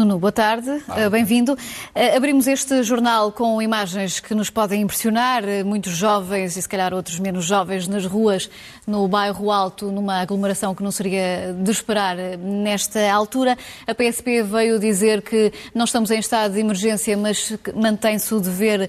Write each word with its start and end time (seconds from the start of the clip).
Nuno, 0.00 0.18
boa 0.18 0.32
tarde, 0.32 0.82
ah, 0.88 1.10
bem-vindo. 1.10 1.52
Uh, 1.52 2.16
abrimos 2.16 2.46
este 2.46 2.82
jornal 2.82 3.30
com 3.30 3.60
imagens 3.60 4.18
que 4.18 4.34
nos 4.34 4.48
podem 4.48 4.80
impressionar, 4.80 5.44
uh, 5.44 5.62
muitos 5.62 5.92
jovens 5.92 6.56
e 6.56 6.62
se 6.62 6.66
calhar 6.66 6.94
outros 6.94 7.20
menos 7.20 7.44
jovens 7.44 7.86
nas 7.86 8.06
ruas, 8.06 8.48
no 8.86 9.06
bairro 9.06 9.50
Alto, 9.50 9.92
numa 9.92 10.22
aglomeração 10.22 10.74
que 10.74 10.82
não 10.82 10.90
seria 10.90 11.54
de 11.54 11.70
esperar 11.70 12.16
nesta 12.16 13.12
altura. 13.12 13.58
A 13.86 13.94
PSP 13.94 14.42
veio 14.42 14.78
dizer 14.78 15.20
que 15.20 15.52
não 15.74 15.84
estamos 15.84 16.10
em 16.10 16.18
estado 16.18 16.54
de 16.54 16.60
emergência, 16.60 17.14
mas 17.14 17.52
mantém-se 17.74 18.34
o 18.34 18.40
dever 18.40 18.88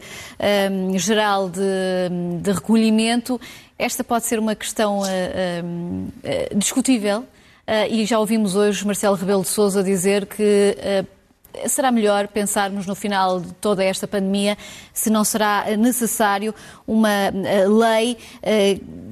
geral 0.95 1.49
de, 1.49 2.39
de, 2.41 2.51
recolhimento. 2.53 3.39
Esta 3.77 4.01
pode 4.01 4.25
ser 4.25 4.39
uma 4.39 4.55
questão 4.55 5.01
discutível 6.55 7.23
Uh, 7.23 7.40
e 7.89 8.05
já 8.05 8.19
ouvimos 8.19 8.53
hoje 8.53 8.85
Marcelo 8.85 9.15
Rebelo 9.15 9.43
de 9.43 9.47
Sousa 9.47 9.81
dizer 9.81 10.25
que 10.25 10.75
uh, 10.77 11.69
será 11.69 11.89
melhor 11.89 12.27
pensarmos 12.27 12.85
no 12.85 12.93
final 12.93 13.39
de 13.39 13.53
toda 13.53 13.81
esta 13.81 14.05
pandemia 14.05 14.57
se 14.93 15.09
não 15.09 15.23
será 15.23 15.65
necessário 15.77 16.53
uma 16.85 17.29
uh, 17.29 17.77
lei 17.77 18.17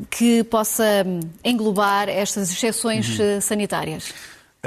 que 0.09 0.43
possa 0.43 1.05
englobar 1.41 2.09
estas 2.09 2.51
exceções 2.51 3.17
uhum. 3.17 3.39
sanitárias. 3.39 4.13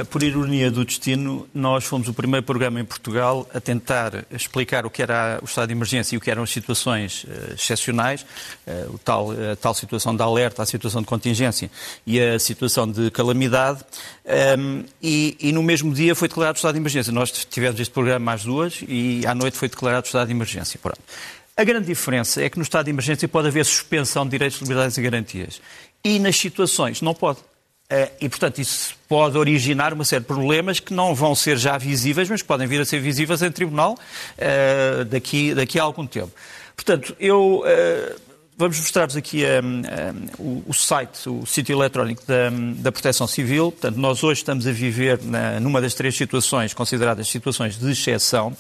Por 0.09 0.23
ironia 0.23 0.71
do 0.71 0.87
destino, 0.87 1.47
nós 1.53 1.85
fomos 1.85 2.09
o 2.09 2.15
primeiro 2.15 2.47
programa 2.47 2.81
em 2.81 2.85
Portugal 2.85 3.47
a 3.53 3.61
tentar 3.61 4.25
explicar 4.31 4.87
o 4.87 4.91
que 4.91 5.03
era 5.03 5.39
o 5.43 5.45
estado 5.45 5.69
de 5.69 5.75
emergência 5.75 6.15
e 6.15 6.19
o 6.19 6.21
que 6.21 6.31
eram 6.31 6.43
as 6.43 6.51
situações 6.51 7.25
uh, 7.25 7.53
excepcionais, 7.53 8.25
uh, 8.67 8.95
o 8.95 8.99
tal, 8.99 9.33
a 9.33 9.55
tal 9.55 9.75
situação 9.75 10.17
de 10.17 10.23
alerta, 10.23 10.63
a 10.63 10.67
situação 10.67 11.03
de 11.03 11.07
contingência 11.07 11.71
e 12.07 12.19
a 12.19 12.39
situação 12.39 12.91
de 12.91 13.11
calamidade. 13.11 13.85
Um, 14.25 14.31
ehm, 14.33 14.85
e, 15.03 15.37
e, 15.39 15.53
no 15.53 15.63
mesmo 15.63 15.93
dia 15.93 16.15
foi 16.15 16.27
declarado 16.27 16.57
o 16.57 16.59
estado 16.59 16.73
de 16.73 16.81
emergência. 16.81 17.13
Nós 17.13 17.31
tivemos 17.31 17.79
este 17.79 17.93
programa 17.93 18.33
às 18.33 18.45
duas 18.45 18.83
e 18.89 19.27
à 19.27 19.35
noite 19.35 19.59
foi 19.59 19.69
declarado 19.69 20.07
o 20.07 20.09
estado 20.09 20.27
de 20.27 20.33
emergência. 20.33 20.81
Pronto. 20.83 21.01
A 21.55 21.65
grande 21.65 21.89
diferença 21.89 22.43
é 22.43 22.49
que 22.49 22.57
no 22.57 22.63
estado 22.63 22.87
de 22.87 22.91
emergência 22.91 23.29
pode 23.29 23.49
haver 23.49 23.67
suspensão 23.67 24.25
de 24.25 24.31
direitos, 24.31 24.59
liberdades 24.59 24.97
e 24.97 25.03
garantias. 25.03 25.61
E 26.03 26.19
nas 26.19 26.37
situações 26.37 27.03
não 27.03 27.13
pode. 27.13 27.41
Eh, 27.93 28.11
e, 28.23 28.29
portanto, 28.31 28.59
isso 28.59 28.95
pode 29.07 29.37
originar 29.37 29.93
uma 29.93 30.03
série 30.03 30.23
de 30.23 30.27
problemas 30.27 30.81
que 30.81 30.95
não 30.95 31.15
vão 31.15 31.35
ser 31.35 31.59
já 31.59 31.77
visíveis, 31.77 32.27
mas 32.31 32.41
que 32.41 32.49
podem 32.49 32.67
vir 32.67 32.81
a 32.81 32.87
ser 32.87 32.99
visíveis 33.01 33.43
em 33.43 33.53
tribunal 33.53 33.99
uh, 34.39 35.05
daqui, 35.05 35.55
daqui 35.55 35.79
a 35.79 35.83
algum 35.83 36.07
tempo. 36.07 36.33
Portanto, 36.75 37.15
eu. 37.21 37.63
Uh, 37.67 38.33
vamos 38.57 38.79
mostrar-vos 38.79 39.15
aqui 39.15 39.43
um, 39.45 40.43
um, 40.43 40.63
o, 40.69 40.73
site, 40.73 41.29
o 41.29 41.45
sítio 41.45 41.75
eletrónico 41.75 42.23
da, 42.27 42.49
da, 42.77 42.91
Proteção 42.91 43.27
Civil. 43.27 43.73
Portanto, 43.73 43.97
nós 43.97 44.25
hoje 44.25 44.41
estamos 44.41 44.67
a 44.67 44.73
viver 44.73 45.21
na, 45.23 45.61
numa 45.61 45.79
das 45.79 45.93
três 45.93 46.17
situações 46.17 46.73
consideradas 46.73 47.29
situações 47.29 47.79
de 47.79 47.91
exceção. 47.91 48.57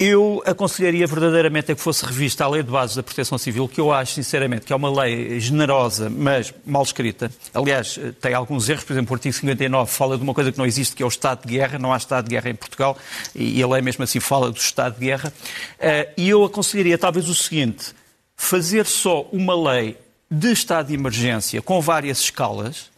Eu 0.00 0.40
aconselharia 0.46 1.04
verdadeiramente 1.08 1.72
a 1.72 1.74
que 1.74 1.80
fosse 1.80 2.06
revista 2.06 2.44
a 2.44 2.48
Lei 2.48 2.62
de 2.62 2.70
Bases 2.70 2.94
da 2.94 3.02
Proteção 3.02 3.36
Civil, 3.36 3.66
que 3.66 3.80
eu 3.80 3.92
acho, 3.92 4.12
sinceramente, 4.12 4.64
que 4.64 4.72
é 4.72 4.76
uma 4.76 4.88
lei 4.88 5.40
generosa, 5.40 6.08
mas 6.08 6.54
mal 6.64 6.84
escrita. 6.84 7.32
Aliás, 7.52 7.98
tem 8.20 8.32
alguns 8.32 8.68
erros, 8.68 8.84
por 8.84 8.92
exemplo, 8.92 9.10
o 9.10 9.14
artigo 9.16 9.34
59 9.34 9.90
fala 9.90 10.16
de 10.16 10.22
uma 10.22 10.32
coisa 10.32 10.52
que 10.52 10.58
não 10.58 10.64
existe, 10.64 10.94
que 10.94 11.02
é 11.02 11.04
o 11.04 11.08
estado 11.08 11.44
de 11.44 11.52
guerra. 11.54 11.80
Não 11.80 11.92
há 11.92 11.96
estado 11.96 12.26
de 12.26 12.30
guerra 12.30 12.48
em 12.48 12.54
Portugal 12.54 12.96
e 13.34 13.60
a 13.60 13.66
lei 13.66 13.82
mesmo 13.82 14.04
assim 14.04 14.20
fala 14.20 14.52
do 14.52 14.56
estado 14.56 15.00
de 15.00 15.04
guerra. 15.04 15.32
Eh, 15.80 16.10
e 16.16 16.28
eu 16.28 16.44
aconselharia 16.44 16.96
talvez 16.96 17.28
o 17.28 17.34
seguinte, 17.34 17.92
fazer 18.36 18.86
só 18.86 19.22
uma 19.32 19.72
lei 19.72 19.96
de 20.30 20.52
estado 20.52 20.86
de 20.86 20.94
emergência 20.94 21.60
com 21.60 21.80
várias 21.80 22.20
escalas, 22.20 22.88
eh, 22.88 22.97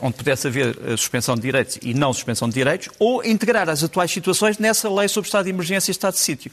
onde 0.00 0.16
pudesse 0.16 0.46
haver 0.46 0.76
eh, 0.84 0.96
suspensão 0.96 1.34
de 1.34 1.42
direitos 1.42 1.78
e 1.82 1.94
não 1.94 2.12
suspensão 2.12 2.48
de 2.48 2.54
direitos, 2.54 2.88
ou 2.98 3.24
integrar 3.24 3.68
as 3.68 3.82
atuais 3.82 4.10
situações 4.10 4.58
nessa 4.58 4.90
lei 4.90 5.08
sobre 5.08 5.28
estado 5.28 5.44
de 5.44 5.50
emergência 5.50 5.90
e 5.90 5.92
estado 5.92 6.14
de 6.14 6.20
sítio. 6.20 6.50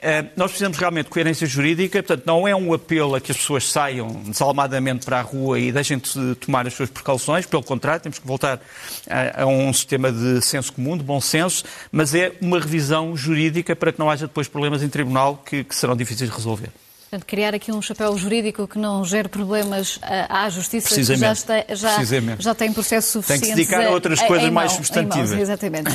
Eh, 0.00 0.24
nós 0.36 0.50
precisamos 0.50 0.78
realmente 0.78 1.06
de 1.06 1.10
coerência 1.10 1.46
jurídica, 1.46 2.02
portanto, 2.02 2.24
não 2.26 2.46
é 2.46 2.54
um 2.54 2.72
apelo 2.72 3.14
a 3.14 3.20
que 3.20 3.32
as 3.32 3.38
pessoas 3.38 3.70
saiam 3.70 4.08
desalmadamente 4.26 5.04
para 5.04 5.18
a 5.18 5.22
rua 5.22 5.58
e 5.58 5.72
deixem 5.72 5.98
de 5.98 6.34
tomar 6.36 6.66
as 6.66 6.74
suas 6.74 6.88
precauções, 6.88 7.44
pelo 7.46 7.62
contrário, 7.62 8.00
temos 8.00 8.18
que 8.18 8.26
voltar 8.26 8.60
a, 9.08 9.42
a 9.42 9.46
um 9.46 9.72
sistema 9.72 10.12
de 10.12 10.40
senso 10.40 10.72
comum, 10.72 10.96
de 10.96 11.04
bom 11.04 11.20
senso, 11.20 11.64
mas 11.90 12.14
é 12.14 12.32
uma 12.40 12.60
revisão 12.60 13.16
jurídica 13.16 13.74
para 13.74 13.92
que 13.92 13.98
não 13.98 14.08
haja 14.08 14.26
depois 14.26 14.48
problemas 14.48 14.82
em 14.82 14.88
tribunal 14.88 15.42
que, 15.44 15.64
que 15.64 15.74
serão 15.74 15.96
difíceis 15.96 16.30
de 16.30 16.36
resolver. 16.36 16.70
Portanto, 17.10 17.26
criar 17.26 17.56
aqui 17.56 17.72
um 17.72 17.82
chapéu 17.82 18.16
jurídico 18.16 18.68
que 18.68 18.78
não 18.78 19.04
gere 19.04 19.28
problemas 19.28 19.98
à, 20.28 20.48
justiça, 20.48 20.94
que 20.94 21.02
já, 21.02 21.32
está, 21.32 21.64
já, 21.74 21.98
já 22.38 22.54
tem 22.54 22.72
processo 22.72 23.10
suficiente. 23.14 23.40
Tem 23.40 23.50
que 23.50 23.56
se 23.62 23.68
dedicar 23.68 23.88
a 23.88 23.90
outras 23.90 24.22
coisas 24.22 24.48
mais 24.48 24.70
substantivas. 24.70 25.32
exatamente. 25.32 25.90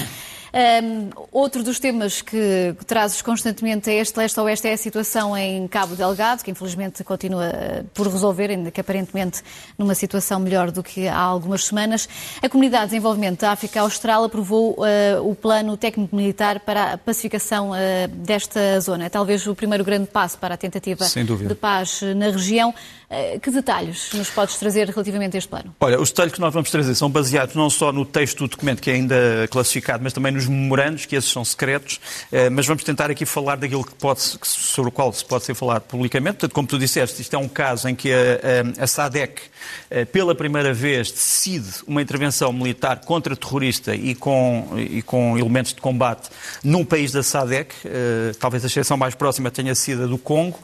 Um, 0.56 1.10
outro 1.34 1.62
dos 1.62 1.82
temas 1.82 2.22
que 2.22 2.74
trazes 2.88 3.22
constantemente 3.22 3.90
a 3.90 3.94
este 3.94 4.18
leste-oeste 4.18 4.70
é 4.70 4.72
a 4.72 4.78
situação 4.78 5.36
em 5.36 5.68
Cabo 5.68 5.98
Delgado, 5.98 6.46
que 6.46 6.50
infelizmente 6.50 7.04
continua 7.04 7.48
eh, 7.48 7.84
por 7.94 8.08
resolver, 8.08 8.50
ainda 8.50 8.72
que 8.72 8.80
aparentemente 8.80 9.44
numa 9.78 9.94
situação 9.94 10.40
melhor 10.40 10.72
do 10.72 10.82
que 10.82 11.10
há 11.10 11.20
algumas 11.20 11.66
semanas. 11.66 12.08
A 12.42 12.48
Comunidade 12.48 12.86
de 12.86 12.92
Desenvolvimento 12.92 13.42
da 13.42 13.52
África 13.52 13.82
Austral 13.82 14.24
aprovou 14.24 14.78
uh, 14.80 15.30
o 15.30 15.36
plano 15.36 15.76
técnico-militar 15.76 16.62
para 16.62 16.94
a 16.94 16.98
pacificação 16.98 17.72
uh, 17.72 18.08
desta 18.08 18.80
zona. 18.80 19.08
É 19.08 19.10
talvez 19.10 19.46
o 19.48 19.54
primeiro 19.54 19.84
grande 19.84 20.08
passo 20.08 20.38
para 20.38 20.54
a 20.54 20.58
tentativa 20.58 21.06
de 21.06 21.56
paz 21.56 22.02
na 22.16 22.28
região. 22.28 22.74
Uh, 23.10 23.40
que 23.40 23.52
detalhes 23.52 24.12
nos 24.14 24.30
podes 24.30 24.56
trazer 24.58 24.90
relativamente 24.90 25.36
a 25.36 25.38
este 25.38 25.50
plano? 25.50 25.76
Olha, 25.80 26.00
os 26.00 26.10
detalhes 26.10 26.34
que 26.34 26.40
nós 26.40 26.54
vamos 26.54 26.72
trazer 26.72 26.96
são 26.96 27.10
baseados 27.10 27.56
não 27.56 27.70
só 27.70 27.92
no 27.92 28.06
texto 28.06 28.40
do 28.40 28.48
documento, 28.48 28.82
que 28.82 28.90
é 28.90 28.94
ainda 28.94 29.48
classificado, 29.50 30.02
mas 30.04 30.14
também 30.14 30.32
nos 30.32 30.46
os 30.46 30.50
memorandos, 30.50 31.06
que 31.06 31.16
esses 31.16 31.30
são 31.30 31.44
secretos, 31.44 32.00
eh, 32.32 32.50
mas 32.50 32.66
vamos 32.66 32.84
tentar 32.84 33.10
aqui 33.12 33.26
falar 33.26 33.58
daquilo 33.58 33.84
que 33.84 33.94
pode, 33.96 34.22
sobre 34.22 34.90
o 34.90 34.92
qual 34.92 35.12
se 35.12 35.26
pode 35.26 35.44
ser 35.44 35.56
falado 35.56 35.84
publicamente. 35.84 36.38
Portanto, 36.38 36.54
como 36.54 36.68
tu 36.68 36.80
disseste, 36.80 37.22
isto 37.22 37.36
é 37.36 37.40
um 37.40 37.48
caso 37.48 37.90
em 37.90 37.96
que 37.96 38.12
a, 38.12 38.80
a, 38.80 38.84
a 38.84 38.88
SADEC, 38.88 39.42
eh, 39.90 40.06
pela 40.06 40.34
primeira 40.34 40.74
vez, 40.74 41.12
decide 41.12 41.70
uma 41.88 42.02
intervenção 42.02 42.54
militar 42.54 43.02
contra 43.02 43.36
terrorista 43.36 43.96
e 43.96 44.16
com, 44.16 44.70
e 44.78 45.02
com 45.02 45.38
elementos 45.38 45.74
de 45.74 45.82
combate 45.82 46.30
num 46.64 46.86
país 46.86 47.12
da 47.12 47.24
SADEC, 47.24 47.74
eh, 47.86 48.32
talvez 48.40 48.64
a 48.64 48.68
exceção 48.68 48.98
mais 48.98 49.16
próxima 49.16 49.52
tenha 49.52 49.76
sido 49.76 50.04
a 50.04 50.08
do 50.08 50.18
Congo. 50.18 50.60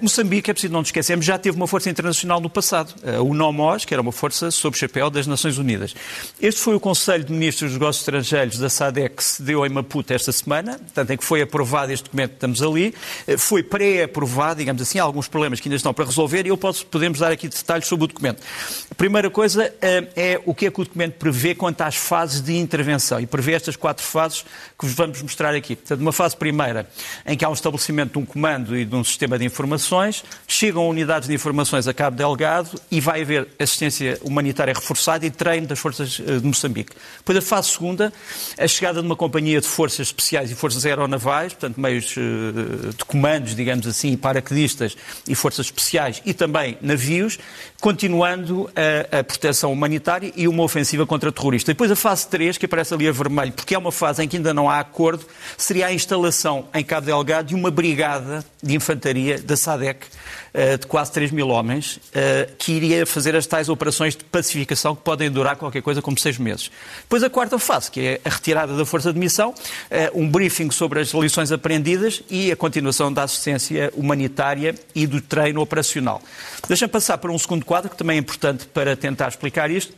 Moçambique, 0.00 0.50
é 0.50 0.54
preciso 0.54 0.72
não 0.72 0.80
nos 0.80 0.88
esquecermos, 0.88 1.26
já 1.26 1.37
teve 1.38 1.56
uma 1.56 1.66
força 1.66 1.88
internacional 1.90 2.40
no 2.40 2.50
passado, 2.50 2.94
o 3.24 3.34
NOMOS, 3.34 3.84
que 3.84 3.94
era 3.94 4.00
uma 4.00 4.12
força 4.12 4.50
sob 4.50 4.76
chapéu 4.76 5.10
das 5.10 5.26
Nações 5.26 5.58
Unidas. 5.58 5.94
Este 6.40 6.60
foi 6.60 6.74
o 6.74 6.80
Conselho 6.80 7.24
de 7.24 7.32
Ministros 7.32 7.70
dos 7.70 7.78
Negócios 7.78 8.02
Estrangeiros 8.02 8.58
da 8.58 8.68
SADEC 8.68 9.16
que 9.16 9.24
se 9.24 9.42
deu 9.42 9.64
em 9.66 9.68
Maputo 9.68 10.12
esta 10.12 10.32
semana, 10.32 10.78
portanto, 10.78 11.10
em 11.10 11.16
que 11.16 11.24
foi 11.24 11.42
aprovado 11.42 11.92
este 11.92 12.04
documento 12.04 12.30
que 12.30 12.36
estamos 12.36 12.62
ali. 12.62 12.94
Uh, 13.26 13.38
foi 13.38 13.62
pré-aprovado, 13.62 14.58
digamos 14.58 14.80
assim, 14.82 14.98
há 14.98 15.02
alguns 15.02 15.28
problemas 15.28 15.60
que 15.60 15.68
ainda 15.68 15.76
estão 15.76 15.92
para 15.92 16.04
resolver 16.04 16.46
e 16.46 16.48
eu 16.48 16.56
posso, 16.56 16.86
podemos 16.86 17.18
dar 17.18 17.32
aqui 17.32 17.48
detalhes 17.48 17.86
sobre 17.86 18.04
o 18.04 18.08
documento. 18.08 18.42
A 18.90 18.94
primeira 18.94 19.30
coisa 19.30 19.72
é 19.80 20.40
o 20.44 20.54
que 20.54 20.66
é 20.66 20.70
que 20.70 20.80
o 20.80 20.84
documento 20.84 21.14
prevê 21.14 21.54
quanto 21.54 21.80
às 21.82 21.96
fases 21.96 22.40
de 22.40 22.56
intervenção 22.56 23.20
e 23.20 23.26
prevê 23.26 23.52
estas 23.52 23.76
quatro 23.76 24.04
fases 24.04 24.44
que 24.78 24.86
vos 24.86 24.94
vamos 24.94 25.20
mostrar 25.22 25.54
aqui. 25.54 25.76
Portanto, 25.76 26.00
uma 26.00 26.12
fase 26.12 26.36
primeira, 26.36 26.88
em 27.26 27.36
que 27.36 27.44
há 27.44 27.48
um 27.48 27.54
estabelecimento 27.54 28.12
de 28.12 28.18
um 28.18 28.24
comando 28.24 28.76
e 28.76 28.84
de 28.84 28.94
um 28.94 29.04
sistema 29.04 29.38
de 29.38 29.44
informações, 29.44 30.24
chegam 30.46 30.88
unidades 30.88 31.27
de 31.28 31.34
informações 31.34 31.86
a 31.86 31.94
Cabo 31.94 32.16
Delgado 32.16 32.70
e 32.90 33.00
vai 33.00 33.22
haver 33.22 33.46
assistência 33.58 34.18
humanitária 34.22 34.74
reforçada 34.74 35.24
e 35.24 35.30
treino 35.30 35.66
das 35.66 35.78
forças 35.78 36.20
eh, 36.26 36.38
de 36.38 36.46
Moçambique. 36.46 36.92
Depois 37.18 37.38
a 37.38 37.42
fase 37.42 37.68
segunda, 37.68 38.12
a 38.58 38.66
chegada 38.66 39.00
de 39.00 39.06
uma 39.06 39.14
companhia 39.14 39.60
de 39.60 39.66
forças 39.66 40.08
especiais 40.08 40.50
e 40.50 40.54
forças 40.54 40.84
aeronavais, 40.84 41.52
portanto 41.52 41.80
meios 41.80 42.14
eh, 42.16 42.90
de 42.96 43.04
comandos, 43.04 43.54
digamos 43.54 43.86
assim, 43.86 44.16
paraquedistas 44.16 44.96
e 45.28 45.34
forças 45.34 45.66
especiais 45.66 46.22
e 46.24 46.32
também 46.34 46.78
navios, 46.80 47.38
continuando 47.80 48.68
a, 48.74 49.18
a 49.18 49.24
proteção 49.24 49.72
humanitária 49.72 50.32
e 50.34 50.48
uma 50.48 50.62
ofensiva 50.64 51.06
contra 51.06 51.30
terroristas. 51.30 51.74
Depois 51.74 51.90
a 51.90 51.96
fase 51.96 52.26
3, 52.28 52.58
que 52.58 52.66
aparece 52.66 52.92
ali 52.92 53.06
a 53.06 53.12
vermelho, 53.12 53.52
porque 53.52 53.74
é 53.74 53.78
uma 53.78 53.92
fase 53.92 54.22
em 54.22 54.28
que 54.28 54.36
ainda 54.36 54.52
não 54.52 54.68
há 54.68 54.80
acordo, 54.80 55.24
seria 55.56 55.86
a 55.86 55.92
instalação 55.92 56.68
em 56.74 56.84
Cabo 56.84 57.06
Delgado 57.06 57.48
de 57.48 57.54
uma 57.54 57.70
brigada 57.70 58.44
de 58.62 58.74
infantaria 58.74 59.38
da 59.38 59.56
SADEC 59.56 60.06
eh, 60.52 60.76
de 60.76 60.86
quase 60.86 61.12
3 61.12 61.30
mil 61.30 61.48
homens, 61.48 62.00
eh, 62.12 62.48
que 62.58 62.72
iria 62.72 63.06
fazer 63.06 63.36
as 63.36 63.46
tais 63.46 63.68
operações 63.68 64.16
de 64.16 64.24
pacificação 64.24 64.96
que 64.96 65.02
podem 65.02 65.30
durar 65.30 65.56
qualquer 65.56 65.82
coisa 65.82 66.02
como 66.02 66.18
seis 66.18 66.38
meses. 66.38 66.70
Depois 67.02 67.22
a 67.22 67.30
quarta 67.30 67.58
fase, 67.58 67.90
que 67.90 68.00
é 68.00 68.20
a 68.24 68.28
retirada 68.28 68.76
da 68.76 68.84
força 68.84 69.12
de 69.12 69.18
missão, 69.18 69.54
eh, 69.88 70.10
um 70.14 70.28
briefing 70.28 70.70
sobre 70.70 71.00
as 71.00 71.10
lições 71.10 71.52
aprendidas 71.52 72.22
e 72.28 72.50
a 72.50 72.56
continuação 72.56 73.12
da 73.12 73.22
assistência 73.22 73.92
humanitária 73.94 74.74
e 74.94 75.06
do 75.06 75.20
treino 75.20 75.60
operacional. 75.60 76.20
Deixa-me 76.66 76.90
passar 76.90 77.18
para 77.18 77.30
um 77.30 77.38
segundo 77.38 77.64
quadro, 77.68 77.90
que 77.90 77.96
também 77.96 78.16
é 78.16 78.18
importante 78.18 78.66
para 78.66 78.96
tentar 78.96 79.28
explicar 79.28 79.70
isto. 79.70 79.92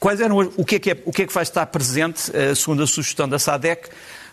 Quais 0.00 0.18
eram, 0.22 0.38
o, 0.38 0.64
que 0.64 0.76
é 0.76 0.78
que 0.78 0.90
é, 0.90 0.96
o 1.04 1.12
que 1.12 1.22
é 1.22 1.26
que 1.26 1.32
vai 1.32 1.42
estar 1.42 1.66
presente, 1.66 2.32
segundo 2.56 2.82
a 2.82 2.86
sugestão 2.86 3.28
da 3.28 3.38
SADEC, 3.38 3.90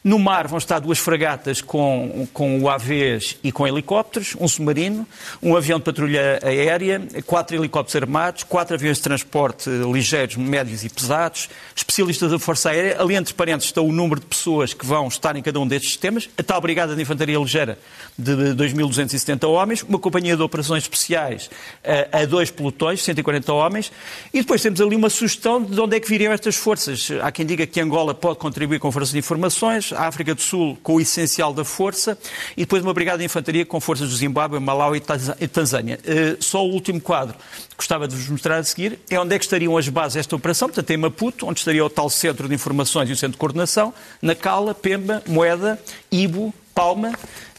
No 0.08 0.18
mar 0.18 0.48
vão 0.48 0.58
estar 0.58 0.80
duas 0.80 1.00
fragatas 1.00 1.60
com, 1.60 2.26
com 2.32 2.62
UAVs 2.62 3.36
e 3.44 3.52
com 3.52 3.68
helicópteros, 3.68 4.38
um 4.40 4.48
submarino, 4.48 5.06
um 5.44 5.54
avião 5.54 5.80
de 5.80 5.84
patrulha 5.84 6.40
aérea, 6.42 7.02
quatro 7.26 7.58
helicópteros 7.58 8.04
armados, 8.04 8.44
quatro 8.44 8.74
aviões 8.74 8.96
de 8.96 9.04
transporte 9.04 9.70
ligeiros, 9.70 10.38
médios 10.38 10.86
e 10.86 10.90
pesados, 10.90 11.50
especialistas 11.76 12.32
da 12.32 12.40
Força 12.40 12.70
Aérea. 12.70 13.02
Ali, 13.02 13.16
entre 13.16 13.34
parênteses, 13.34 13.66
está 13.66 13.82
o 13.82 13.92
número 13.92 14.22
de 14.22 14.28
pessoas 14.28 14.74
que 14.74 14.86
vão 14.86 15.10
estar 15.10 15.36
em 15.36 15.42
cada 15.42 15.60
um 15.60 15.68
destes 15.68 15.90
sistemas. 15.90 16.30
A 16.38 16.42
tal 16.42 16.62
Brigada 16.62 16.96
de 16.96 17.02
Infantaria 17.02 17.38
Ligeira 17.38 17.78
de 18.18 18.32
2.270 18.32 19.46
homens, 19.50 19.84
uma 19.84 20.00
companhia 20.00 20.38
de 20.38 20.42
operações 20.42 20.84
especiais 20.84 21.50
a, 21.84 22.22
a 22.22 22.26
dois 22.26 22.50
pelotões, 22.50 23.04
140 23.04 23.52
homens, 23.52 23.92
e 24.34 24.40
depois 24.40 24.62
temos 24.62 24.80
ali 24.80 24.96
uma 24.96 25.10
sugestão 25.10 25.62
de 25.62 25.78
onde 25.82 25.98
é 25.98 26.00
que 26.00 26.08
viriam 26.08 26.32
estas 26.32 26.56
forças. 26.56 27.10
Há 27.22 27.30
quem 27.30 27.46
diga 27.46 27.68
que 27.68 27.82
Angola 27.82 28.14
pode 28.16 28.40
contribuir 28.40 28.80
com 28.80 28.90
forças 28.90 29.12
de 29.12 29.20
informações, 29.20 29.97
a 29.98 30.08
África 30.08 30.34
do 30.34 30.42
Sul 30.42 30.78
com 30.82 30.96
o 30.96 31.02
essencial 31.02 31.54
da 31.54 31.66
força, 31.66 32.18
e 32.56 32.62
depois 32.62 32.84
uma 32.84 32.94
brigada 32.94 33.18
de 33.18 33.26
infantaria 33.26 33.66
com 33.66 33.80
forças 33.82 34.10
do 34.10 34.16
Zimbábue, 34.16 34.60
Malau 34.60 34.96
e 34.96 35.48
Tanzânia. 35.48 36.00
Eh, 36.06 36.38
só 36.40 36.66
o 36.66 36.72
último 36.72 37.02
quadro 37.02 37.36
que 37.70 37.76
gostava 37.78 38.08
de 38.08 38.16
vos 38.16 38.30
mostrar 38.30 38.58
a 38.58 38.64
seguir 38.64 39.00
é 39.10 39.20
onde 39.20 39.36
é 39.36 39.40
que 39.40 39.46
estariam 39.46 39.78
as 39.78 39.88
bases 39.90 40.16
desta 40.16 40.36
operação, 40.36 40.68
portanto 40.68 40.90
em 40.92 40.98
Maputo, 40.98 41.48
onde 41.48 41.60
estaria 41.60 41.84
o 41.84 41.90
tal 41.90 42.10
Centro 42.10 42.48
de 42.48 42.56
Informações 42.56 43.10
e 43.10 43.14
o 43.14 43.18
Centro 43.18 43.34
de 43.34 43.38
Coordenação, 43.38 43.94
na 44.22 44.36
Cala, 44.36 44.74
Pemba, 44.74 45.24
Moeda, 45.28 45.80
Ibo, 46.12 46.54
Palma, 46.74 47.12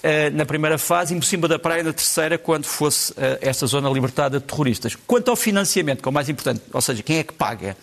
eh, 0.03 0.31
na 0.31 0.47
primeira 0.47 0.79
fase 0.79 1.17
e 1.17 1.25
cima 1.25 1.49
da 1.49 1.59
praia 1.59 1.83
na 1.83 1.93
terceira, 1.93 2.39
quando 2.39 2.67
fosse 2.67 3.13
eh, 3.17 3.39
esta 3.43 3.67
zona 3.67 3.91
libertada 3.91 4.39
de 4.39 4.47
terroristas. 4.47 4.97
Quanto 5.07 5.29
ao 5.29 5.37
financiamento, 5.37 6.03
que 6.03 6.09
é 6.09 6.11
o 6.11 6.13
mais 6.13 6.29
importante, 6.29 6.63
ou 6.73 6.81
seja, 6.81 7.03
quem 7.03 7.19
é 7.19 7.25
que 7.25 7.33
paga? 7.33 7.77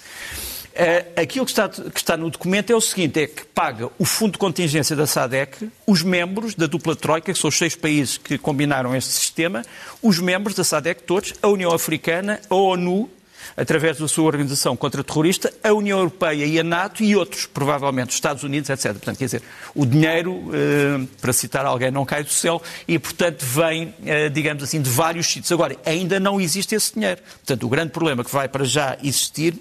Uh, 0.75 1.21
aquilo 1.21 1.45
que 1.45 1.51
está, 1.51 1.69
que 1.69 1.97
está, 1.97 2.17
no 2.17 2.29
documento 2.29 2.69
é 2.69 2.75
o 2.75 2.81
seguinte: 2.81 3.21
é 3.21 3.27
que 3.27 3.45
paga 3.45 3.89
o 3.97 4.03
fundo 4.03 4.33
de 4.33 4.37
contingência 4.37 4.93
da 4.93 5.07
SADEC, 5.07 5.69
os 5.87 6.03
membros 6.03 6.53
da 6.53 6.67
dupla 6.67 6.93
Troika, 6.97 7.31
que 7.31 7.39
são 7.39 7.47
os 7.47 7.57
seis 7.57 7.77
países 7.77 8.17
que 8.17 8.37
combinaram 8.37 8.93
este 8.93 9.13
sistema, 9.13 9.63
os 10.01 10.19
membros 10.19 10.53
da 10.53 10.65
SADEC 10.65 11.03
todos, 11.03 11.33
a 11.41 11.47
União 11.47 11.71
Africana, 11.73 12.41
a 12.49 12.55
ONU, 12.55 13.09
através 13.55 13.99
da 13.99 14.07
sua 14.09 14.25
organização 14.25 14.75
contra-terrorista, 14.75 15.53
a 15.63 15.71
União 15.71 15.97
Europeia 15.97 16.45
e 16.45 16.59
a 16.59 16.63
NATO 16.63 17.03
e 17.03 17.15
outros, 17.15 17.45
provavelmente 17.45 18.09
os 18.09 18.15
Estados 18.15 18.43
Unidos, 18.43 18.69
etc. 18.69 18.91
Portanto, 18.91 19.17
quer 19.17 19.25
dizer, 19.25 19.43
o 19.73 19.85
dinheiro, 19.85 20.51
eh, 20.53 21.07
para 21.21 21.31
citar 21.31 21.65
alguém, 21.65 21.89
não 21.89 22.05
cai 22.05 22.21
do 22.21 22.31
céu 22.31 22.61
e, 22.85 22.99
portanto, 22.99 23.45
vem, 23.45 23.93
eh, 24.05 24.27
digamos 24.27 24.61
assim, 24.61 24.81
de 24.81 24.89
vários 24.89 25.27
sítios. 25.27 25.53
Agora, 25.53 25.77
ainda 25.85 26.19
não 26.19 26.41
existe 26.41 26.75
esse 26.75 26.93
dinheiro. 26.93 27.21
Portanto, 27.45 27.65
o 27.65 27.69
grande 27.69 27.91
problema 27.91 28.25
que 28.25 28.31
vai 28.31 28.49
para 28.49 28.65
já 28.65 28.97
existir 29.01 29.57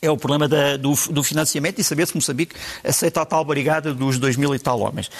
é 0.00 0.10
o 0.10 0.16
problema 0.16 0.46
da, 0.48 0.76
do, 0.76 0.94
do, 1.10 1.22
financiamento 1.22 1.80
e 1.80 1.84
saber 1.84 2.06
se 2.06 2.14
Moçambique 2.14 2.54
aceita 2.84 3.22
a 3.22 3.24
tal 3.24 3.44
barrigada 3.44 3.92
dos 3.92 4.18
2 4.18 4.36
mil 4.36 4.54
e 4.54 4.58
tal 4.58 4.80
homens. 4.80 5.10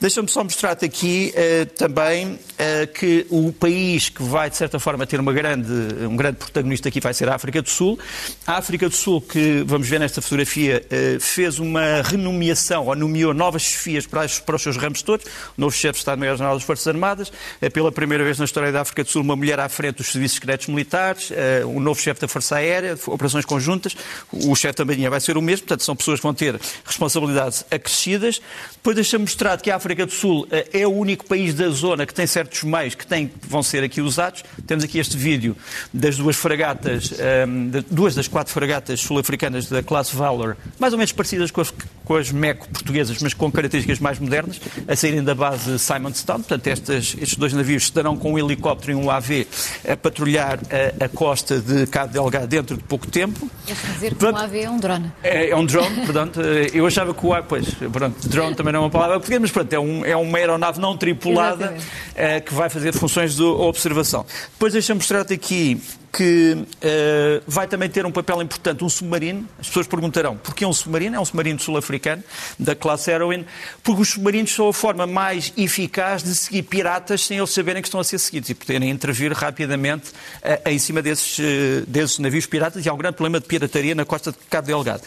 Deixa-me 0.00 0.28
só 0.28 0.42
mostrar-te 0.42 0.84
aqui 0.84 1.34
uh, 1.34 1.66
também 1.74 2.32
uh, 2.32 2.86
que 2.94 3.26
o 3.28 3.52
país 3.52 4.08
que 4.08 4.22
vai, 4.22 4.48
de 4.48 4.56
certa 4.56 4.78
forma, 4.78 5.06
ter 5.06 5.20
uma 5.20 5.32
grande, 5.32 5.70
um 6.06 6.16
grande 6.16 6.38
protagonista 6.38 6.88
aqui 6.88 7.00
vai 7.00 7.12
ser 7.12 7.28
a 7.28 7.34
África 7.34 7.60
do 7.60 7.68
Sul. 7.68 7.98
A 8.46 8.56
África 8.56 8.88
do 8.88 8.94
Sul, 8.94 9.20
que 9.20 9.62
vamos 9.66 9.88
ver 9.88 10.00
nesta 10.00 10.22
fotografia, 10.22 10.82
uh, 10.86 11.20
fez 11.20 11.58
uma 11.58 12.02
renomeação, 12.02 12.86
ou 12.86 12.96
nomeou 12.96 13.34
novas 13.34 13.62
chefias 13.62 14.06
para, 14.06 14.26
para 14.46 14.56
os 14.56 14.62
seus 14.62 14.76
ramos 14.76 15.02
todos. 15.02 15.26
O 15.56 15.60
novo 15.60 15.76
chefe 15.76 15.94
de 15.94 15.98
Estado-Maior-General 15.98 16.56
das 16.56 16.64
Forças 16.64 16.86
Armadas. 16.86 17.30
pela 17.72 17.92
primeira 17.92 18.24
vez 18.24 18.38
na 18.38 18.46
história 18.46 18.72
da 18.72 18.80
África 18.80 19.04
do 19.04 19.10
Sul, 19.10 19.22
uma 19.22 19.36
mulher 19.36 19.60
à 19.60 19.68
frente 19.68 19.96
dos 19.96 20.06
serviços 20.06 20.36
secretos 20.36 20.68
militares. 20.68 21.30
o 21.66 21.80
novo 21.80 22.00
chefe 22.00 22.20
da 22.20 22.28
Força 22.28 22.56
Aérea, 22.56 22.98
operações 23.06 23.44
conjuntas 23.44 23.94
o 24.32 24.54
chefe 24.54 24.78
da 24.78 24.84
Marinha 24.84 25.10
vai 25.10 25.20
ser 25.20 25.36
o 25.36 25.42
mesmo, 25.42 25.66
portanto, 25.66 25.84
são 25.84 25.96
pessoas 25.96 26.20
que 26.20 26.22
vão 26.24 26.34
ter 26.34 26.58
responsabilidades 26.84 27.64
acrescidas. 27.70 28.40
Depois 28.74 28.96
deixa-me 28.96 29.22
mostrar 29.22 29.60
que 29.60 29.70
a 29.70 29.76
África 29.76 30.06
do 30.06 30.12
Sul 30.12 30.46
eh, 30.50 30.68
é 30.72 30.86
o 30.86 30.90
único 30.90 31.24
país 31.26 31.54
da 31.54 31.68
zona 31.70 32.06
que 32.06 32.14
tem 32.14 32.26
certos 32.26 32.62
meios 32.62 32.94
que, 32.94 33.06
tem, 33.06 33.30
vão 33.48 33.62
ser 33.62 33.82
aqui 33.84 34.00
usados. 34.00 34.42
Temos 34.66 34.84
aqui 34.84 34.98
este 34.98 35.16
vídeo 35.16 35.56
das 35.92 36.16
duas 36.16 36.36
fragatas, 36.36 37.12
ehm, 37.18 37.70
duas 37.90 38.14
das 38.14 38.28
quatro 38.28 38.52
fragatas 38.52 39.00
sul-africanas 39.00 39.66
da 39.68 39.82
classe 39.82 40.14
Valor, 40.14 40.56
mais 40.78 40.92
ou 40.92 40.98
menos 40.98 41.12
parecidas 41.12 41.50
com 41.50 41.60
as, 41.60 41.72
com 42.04 42.16
as 42.16 42.30
MECO 42.30 42.68
portuguesas, 42.68 43.18
mas 43.20 43.34
com 43.34 43.50
características 43.50 43.98
mais 43.98 44.18
modernas, 44.18 44.60
a 44.86 44.96
saírem 44.96 45.22
da 45.22 45.34
base 45.34 45.78
Simon 45.78 46.12
Stone. 46.14 46.40
Portanto, 46.40 46.66
estes, 46.66 47.16
estes 47.20 47.36
dois 47.36 47.52
navios 47.52 47.84
estarão 47.84 48.16
com 48.16 48.32
um 48.32 48.38
helicóptero 48.38 48.92
e 48.92 48.94
um 48.94 49.10
AV 49.10 49.46
a 49.88 49.96
patrulhar 49.96 50.58
a, 50.70 51.04
a 51.04 51.08
costa 51.08 51.60
de 51.60 51.86
Cabo 51.86 52.12
Delgado 52.12 52.46
dentro 52.46 52.76
de 52.76 52.82
pouco 52.82 53.06
tempo. 53.06 53.50
Quer 53.66 53.76
que 54.14 54.24
um 54.24 54.36
AV 54.36 54.56
é 54.56 54.70
um 54.70 54.78
drone. 54.78 55.12
É, 55.22 55.50
é 55.50 55.56
um 55.56 55.64
drone, 55.64 55.96
portanto, 56.06 56.40
eu 56.40 56.86
achava 56.86 57.14
que 57.14 57.26
o 57.26 57.32
AV, 57.32 57.46
pois, 57.48 57.74
pronto, 57.92 58.28
drone 58.28 58.54
também 58.54 58.72
não 58.72 58.80
é 58.80 58.82
uma 58.84 58.90
palavra 58.90 59.16
portuguesa, 59.16 59.40
mas 59.40 59.50
pronto, 59.50 59.72
é, 59.72 59.78
um, 59.78 60.04
é 60.04 60.16
uma 60.16 60.38
aeronave 60.38 60.80
não 60.80 60.96
tripulada 60.96 61.74
é, 62.14 62.40
que 62.40 62.52
vai 62.52 62.68
fazer 62.68 62.92
funções 62.92 63.36
de 63.36 63.42
observação. 63.42 64.24
Depois 64.52 64.72
deixa-me 64.72 64.98
mostrar-te 64.98 65.34
aqui 65.34 65.80
que 66.12 66.52
uh, 66.52 67.42
vai 67.46 67.66
também 67.66 67.88
ter 67.88 68.04
um 68.04 68.12
papel 68.12 68.42
importante, 68.42 68.84
um 68.84 68.88
submarino. 68.88 69.48
As 69.58 69.68
pessoas 69.68 69.86
perguntarão, 69.86 70.36
porquê 70.36 70.66
um 70.66 70.72
submarino? 70.72 71.16
É 71.16 71.20
um 71.20 71.24
submarino 71.24 71.58
sul-africano, 71.58 72.22
da 72.58 72.74
classe 72.74 73.10
Heroin, 73.10 73.46
porque 73.82 74.02
os 74.02 74.10
submarinos 74.10 74.54
são 74.54 74.68
a 74.68 74.74
forma 74.74 75.06
mais 75.06 75.52
eficaz 75.56 76.22
de 76.22 76.34
seguir 76.34 76.64
piratas 76.64 77.24
sem 77.24 77.38
eles 77.38 77.50
saberem 77.50 77.80
que 77.80 77.88
estão 77.88 78.00
a 78.00 78.04
ser 78.04 78.18
seguidos 78.18 78.50
e 78.50 78.54
poderem 78.54 78.90
intervir 78.90 79.32
rapidamente 79.32 80.10
uh, 80.10 80.68
em 80.68 80.78
cima 80.78 81.00
desses, 81.00 81.38
uh, 81.38 81.86
desses 81.86 82.18
navios 82.18 82.44
piratas. 82.44 82.84
E 82.84 82.88
há 82.88 82.92
um 82.92 82.98
grande 82.98 83.16
problema 83.16 83.40
de 83.40 83.46
pirataria 83.46 83.94
na 83.94 84.04
costa 84.04 84.32
de 84.32 84.38
Cabo 84.50 84.66
Delgado. 84.66 85.02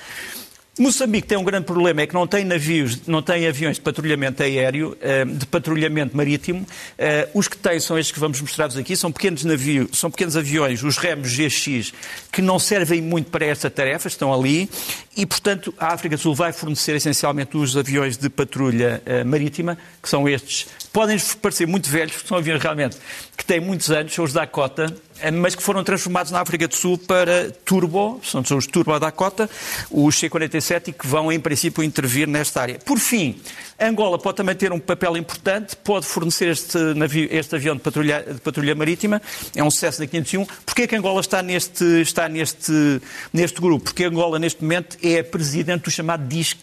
Moçambique 0.77 1.25
tem 1.25 1.38
um 1.38 1.44
grande 1.44 1.66
problema, 1.66 2.01
é 2.01 2.07
que 2.07 2.13
não 2.13 2.27
tem 2.27 2.44
navios, 2.44 3.07
não 3.07 3.22
tem 3.22 3.48
aviões 3.48 3.77
de 3.77 3.81
patrulhamento 3.81 4.44
aéreo, 4.44 4.98
eh, 5.00 5.24
de 5.24 5.45
patrulhamento 5.45 6.18
marítimo. 6.18 6.68
Eh, 6.98 7.30
os 7.33 7.48
que 7.48 7.56
tem 7.56 7.80
são 7.80 7.98
estes 7.98 8.13
que 8.13 8.19
vamos 8.19 8.42
mostrar-vos 8.42 8.75
aqui, 8.75 8.94
são 8.94 9.10
pequenos 9.10 9.45
navios, 9.45 9.98
são 9.98 10.12
pequenos 10.12 10.36
aviões, 10.36 10.83
os 10.83 10.98
remos 10.98 11.31
GX, 11.31 11.94
que 12.30 12.42
não 12.42 12.60
servem 12.60 13.01
muito 13.01 13.31
para 13.31 13.45
esta 13.45 13.69
tarefa, 13.69 14.10
estão 14.10 14.33
ali, 14.33 14.69
e, 15.15 15.25
portanto, 15.25 15.73
a 15.79 15.94
África 15.94 16.17
do 16.17 16.21
Sul 16.21 16.35
vai 16.35 16.51
fornecer 16.51 16.95
essencialmente 16.95 17.56
os 17.56 17.77
aviões 17.77 18.17
de 18.17 18.29
patrulha 18.29 19.01
eh, 19.06 19.23
marítima, 19.23 19.77
que 20.01 20.09
são 20.09 20.27
estes. 20.27 20.67
Podem 20.91 21.17
parecer 21.41 21.65
muito 21.65 21.89
velhos, 21.89 22.13
porque 22.13 22.27
são 22.27 22.38
aviões 22.38 22.62
realmente 22.62 22.97
que 23.38 23.45
têm 23.45 23.59
muitos 23.59 23.91
anos, 23.91 24.13
são 24.13 24.25
os 24.25 24.33
Dakota, 24.33 24.94
eh, 25.21 25.31
mas 25.31 25.56
que 25.56 25.63
foram 25.63 25.83
transformados 25.83 26.31
na 26.31 26.41
África 26.41 26.67
do 26.67 26.75
Sul 26.75 26.97
para 26.97 27.51
Turbo, 27.63 28.19
são 28.23 28.41
os 28.57 28.67
Turbo 28.67 29.00
Dakota, 29.00 29.50
os 29.89 30.17
C-47, 30.17 30.89
e 30.89 30.94
que 30.94 31.07
vão, 31.07 31.31
em 31.31 31.39
princípio, 31.39 31.83
intervir 31.83 32.27
nesta 32.27 32.61
área. 32.61 32.79
Por 32.79 33.00
fim, 33.00 33.39
Angola 33.79 34.18
pode 34.18 34.38
também 34.38 34.56
ter 34.56 34.71
um 34.71 34.79
papel 34.79 35.18
importante, 35.18 35.75
pode 35.75 36.06
fornecer 36.06 36.50
este, 36.50 36.77
navio, 36.95 37.27
este 37.29 37.56
avião 37.56 37.75
de 37.75 37.81
patrulha, 37.81 38.21
de 38.21 38.39
patrulha, 38.39 38.73
marítima, 38.73 39.21
é 39.53 39.63
um 39.63 39.69
sucesso 39.69 39.99
da 39.99 40.07
501. 40.07 40.45
Porquê 40.66 40.83
é 40.83 40.87
que 40.87 40.95
Angola 40.95 41.19
está 41.19 41.42
neste, 41.42 41.83
está 42.01 42.30
neste, 42.30 43.01
neste 43.33 43.59
grupo? 43.59 43.85
Porque 43.85 44.06
Angola, 44.06 44.40
neste 44.40 44.61
momento, 44.63 44.97
é 45.14 45.24
presidente 45.24 45.83
do 45.83 45.92
chamado 45.92 46.28
DISC, 46.28 46.57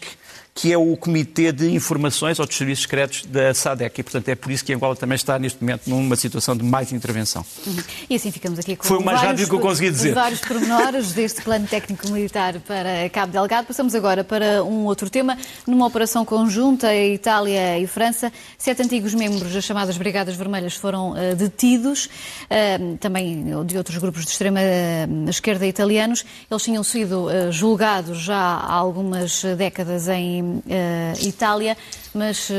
que 0.55 0.71
é 0.71 0.77
o 0.77 0.95
Comitê 0.95 1.51
de 1.51 1.71
Informações 1.73 2.39
ou 2.39 2.45
dos 2.45 2.55
Serviços 2.55 2.83
Secretos 2.83 3.25
da 3.25 3.53
SADEC. 3.53 3.99
E, 3.99 4.03
portanto, 4.03 4.29
é 4.29 4.35
por 4.35 4.51
isso 4.51 4.63
que 4.63 4.71
Angola 4.71 4.95
também 4.95 5.15
está, 5.15 5.39
neste 5.39 5.59
momento, 5.59 5.89
numa 5.89 6.15
situação 6.15 6.55
de 6.55 6.63
mais 6.63 6.91
intervenção. 6.91 7.43
Uhum. 7.65 7.77
E 8.09 8.15
assim 8.15 8.31
ficamos 8.31 8.59
aqui 8.59 8.75
com 8.75 8.83
Foi 8.83 8.97
o 8.97 9.03
mais 9.03 9.19
vários, 9.19 9.41
rápido 9.41 9.49
que 9.49 9.55
eu 9.55 9.59
consegui 9.59 9.89
dizer. 9.89 10.13
vários 10.13 10.41
pormenores 10.41 11.11
deste 11.13 11.41
plano 11.41 11.65
técnico-militar 11.65 12.59
para 12.59 13.09
Cabo 13.09 13.31
Delgado. 13.31 13.67
Passamos 13.67 13.95
agora 13.95 14.23
para 14.23 14.63
um 14.63 14.85
outro 14.85 15.09
tema. 15.09 15.37
Numa 15.65 15.87
operação 15.87 16.23
conjunta, 16.23 16.95
Itália 16.95 17.79
e 17.79 17.87
França, 17.87 18.31
sete 18.57 18.83
antigos 18.83 19.15
membros 19.15 19.53
das 19.53 19.63
chamadas 19.63 19.97
Brigadas 19.97 20.35
Vermelhas 20.35 20.75
foram 20.75 21.13
uh, 21.13 21.35
detidos, 21.35 22.05
uh, 22.05 22.97
também 22.99 23.43
de 23.65 23.75
outros 23.75 23.97
grupos 23.97 24.23
de 24.23 24.31
extrema-esquerda 24.31 25.65
italianos. 25.65 26.23
Eles 26.49 26.61
tinham 26.61 26.83
sido 26.83 27.25
uh, 27.25 27.51
julgados 27.51 28.19
já 28.19 28.35
há 28.35 28.73
algumas 28.73 29.43
décadas 29.57 30.07
em 30.07 30.42
uh, 30.43 31.27
Itália, 31.27 31.77
mas 32.13 32.49
uh, 32.49 32.53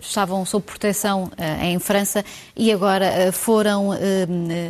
estavam 0.00 0.44
sob 0.44 0.64
proteção 0.64 1.24
uh, 1.24 1.64
em 1.64 1.78
França 1.78 2.24
e 2.56 2.72
agora 2.72 3.32
foram 3.32 3.90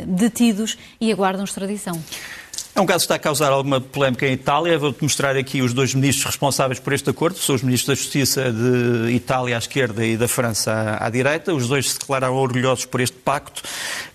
detidos 0.07 0.77
e 0.99 1.11
aguardam 1.11 1.43
extradição. 1.43 2.01
É 2.73 2.79
um 2.79 2.85
caso 2.85 2.99
que 2.99 3.05
está 3.05 3.15
a 3.15 3.19
causar 3.19 3.51
alguma 3.51 3.81
polémica 3.81 4.25
em 4.25 4.31
Itália. 4.31 4.79
Vou-te 4.79 5.03
mostrar 5.03 5.35
aqui 5.35 5.61
os 5.61 5.73
dois 5.73 5.93
ministros 5.93 6.25
responsáveis 6.25 6.79
por 6.79 6.93
este 6.93 7.09
acordo. 7.09 7.37
São 7.37 7.53
os 7.53 7.61
ministros 7.61 7.97
da 7.97 8.01
Justiça 8.01 8.51
de 8.51 9.11
Itália 9.11 9.57
à 9.57 9.59
esquerda 9.59 10.05
e 10.05 10.15
da 10.15 10.27
França 10.27 10.71
à, 10.71 11.05
à 11.05 11.09
direita. 11.09 11.53
Os 11.53 11.67
dois 11.67 11.91
se 11.91 11.99
declararam 11.99 12.35
orgulhosos 12.35 12.85
por 12.85 13.01
este 13.01 13.17
pacto. 13.17 13.61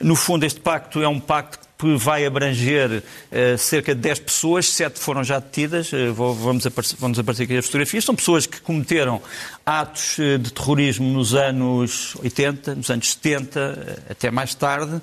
No 0.00 0.16
fundo, 0.16 0.46
este 0.46 0.60
pacto 0.60 1.02
é 1.02 1.08
um 1.08 1.20
pacto 1.20 1.65
vai 1.98 2.24
abranger 2.24 3.02
uh, 3.02 3.58
cerca 3.58 3.94
de 3.94 4.00
10 4.00 4.20
pessoas, 4.20 4.68
7 4.70 4.98
foram 4.98 5.22
já 5.22 5.38
detidas, 5.38 5.92
uh, 5.92 6.12
vou, 6.14 6.34
vamos, 6.34 6.66
aparecer, 6.66 6.96
vamos 6.98 7.18
aparecer 7.18 7.42
aqui 7.44 7.56
as 7.56 7.66
fotografias, 7.66 8.04
são 8.04 8.14
pessoas 8.14 8.46
que 8.46 8.60
cometeram 8.60 9.20
atos 9.64 10.18
uh, 10.18 10.38
de 10.38 10.52
terrorismo 10.52 11.06
nos 11.12 11.34
anos 11.34 12.16
80, 12.22 12.74
nos 12.76 12.90
anos 12.90 13.12
70, 13.12 14.02
até 14.10 14.30
mais 14.30 14.54
tarde. 14.54 15.00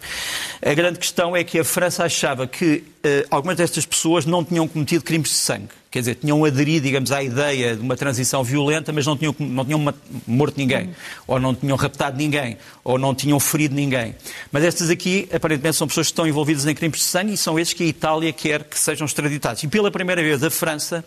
A 0.66 0.74
grande 0.74 0.98
questão 0.98 1.36
é 1.36 1.44
que 1.44 1.60
a 1.60 1.64
França 1.64 2.04
achava 2.04 2.48
que 2.48 2.84
algumas 3.30 3.58
destas 3.58 3.86
pessoas 3.86 4.26
não 4.26 4.46
tinham 4.46 4.68
cometido 4.68 5.04
crimes 5.04 5.30
de 5.30 5.36
sangue 5.36 5.83
Quer 5.94 6.00
dizer, 6.00 6.16
tinham 6.16 6.44
aderido, 6.44 6.88
digamos, 6.88 7.12
à 7.12 7.22
ideia 7.22 7.76
de 7.76 7.82
uma 7.84 7.96
transição 7.96 8.44
violenta, 8.44 8.92
mas 8.92 9.06
não 9.06 9.16
tinham, 9.16 9.36
não 9.38 9.64
tinham 9.64 9.94
morto 10.26 10.58
ninguém, 10.58 10.88
uhum. 10.88 10.94
ou 11.28 11.40
não 11.40 11.54
tinham 11.54 11.78
raptado 11.78 12.18
ninguém, 12.18 12.58
ou 12.84 12.98
não 12.98 13.14
tinham 13.14 13.40
ferido 13.40 13.76
ninguém. 13.76 14.16
Mas 14.52 14.64
estas 14.64 14.90
aqui, 14.90 15.30
aparentemente, 15.32 15.78
são 15.78 15.88
pessoas 15.88 16.08
que 16.08 16.14
estão 16.14 16.26
envolvidas 16.26 16.66
em 16.66 16.74
crimes 16.74 16.98
de 16.98 17.04
sangue 17.04 17.34
e 17.34 17.38
são 17.38 17.60
estes 17.60 17.78
que 17.78 17.84
a 17.84 17.86
Itália 17.86 18.34
quer 18.34 18.64
que 18.64 18.80
sejam 18.80 19.06
extraditados. 19.06 19.62
E 19.62 19.68
pela 19.68 19.92
primeira 19.92 20.20
vez 20.20 20.44
a 20.44 20.50
França 20.50 21.06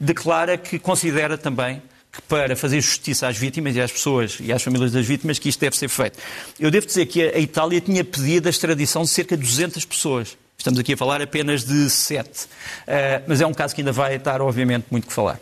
declara 0.00 0.58
que 0.58 0.80
considera 0.80 1.38
também 1.38 1.80
que 2.10 2.20
para 2.22 2.56
fazer 2.56 2.80
justiça 2.80 3.28
às 3.28 3.36
vítimas 3.38 3.76
e 3.76 3.80
às 3.80 3.92
pessoas 3.92 4.38
e 4.40 4.52
às 4.52 4.60
famílias 4.60 4.90
das 4.90 5.06
vítimas 5.06 5.38
que 5.38 5.48
isto 5.48 5.60
deve 5.60 5.76
ser 5.76 5.88
feito. 5.88 6.18
Eu 6.58 6.72
devo 6.72 6.86
dizer 6.86 7.06
que 7.06 7.22
a 7.22 7.38
Itália 7.38 7.80
tinha 7.80 8.02
pedido 8.04 8.48
a 8.48 8.50
extradição 8.50 9.02
de 9.02 9.10
cerca 9.10 9.36
de 9.36 9.44
200 9.44 9.84
pessoas. 9.84 10.36
Estamos 10.58 10.78
aqui 10.80 10.94
a 10.94 10.96
falar 10.96 11.20
apenas 11.20 11.64
de 11.64 11.90
sete. 11.90 12.44
Uh, 12.44 13.22
mas 13.26 13.40
é 13.40 13.46
um 13.46 13.54
caso 13.54 13.74
que 13.74 13.80
ainda 13.80 13.92
vai 13.92 14.16
estar, 14.16 14.40
obviamente, 14.40 14.86
muito 14.90 15.06
que 15.06 15.12
falar. 15.12 15.38